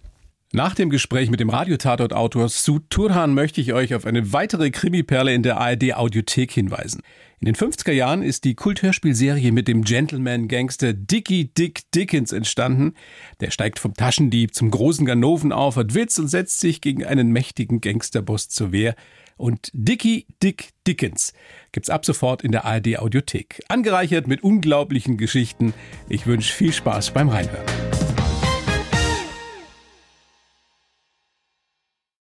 [0.52, 5.32] Nach dem Gespräch mit dem Radiotatort-Autor Sue Turhan möchte ich euch auf eine weitere Krimiperle
[5.32, 7.04] in der ARD-Audiothek hinweisen.
[7.40, 12.96] In den 50er Jahren ist die Kulthörspielserie mit dem Gentleman-Gangster Dickie Dick Dickens entstanden.
[13.42, 17.32] Der steigt vom Taschendieb zum großen Ganoven auf, hat Witz und setzt sich gegen einen
[17.32, 18.96] mächtigen Gangsterboss zur Wehr.
[19.38, 21.34] Und Dickie Dick Dickens
[21.72, 23.62] gibt's ab sofort in der ARD-Audiothek.
[23.68, 25.76] Angereichert mit unglaublichen Geschichten.
[26.10, 28.09] Ich wünsche viel Spaß beim Reinhören.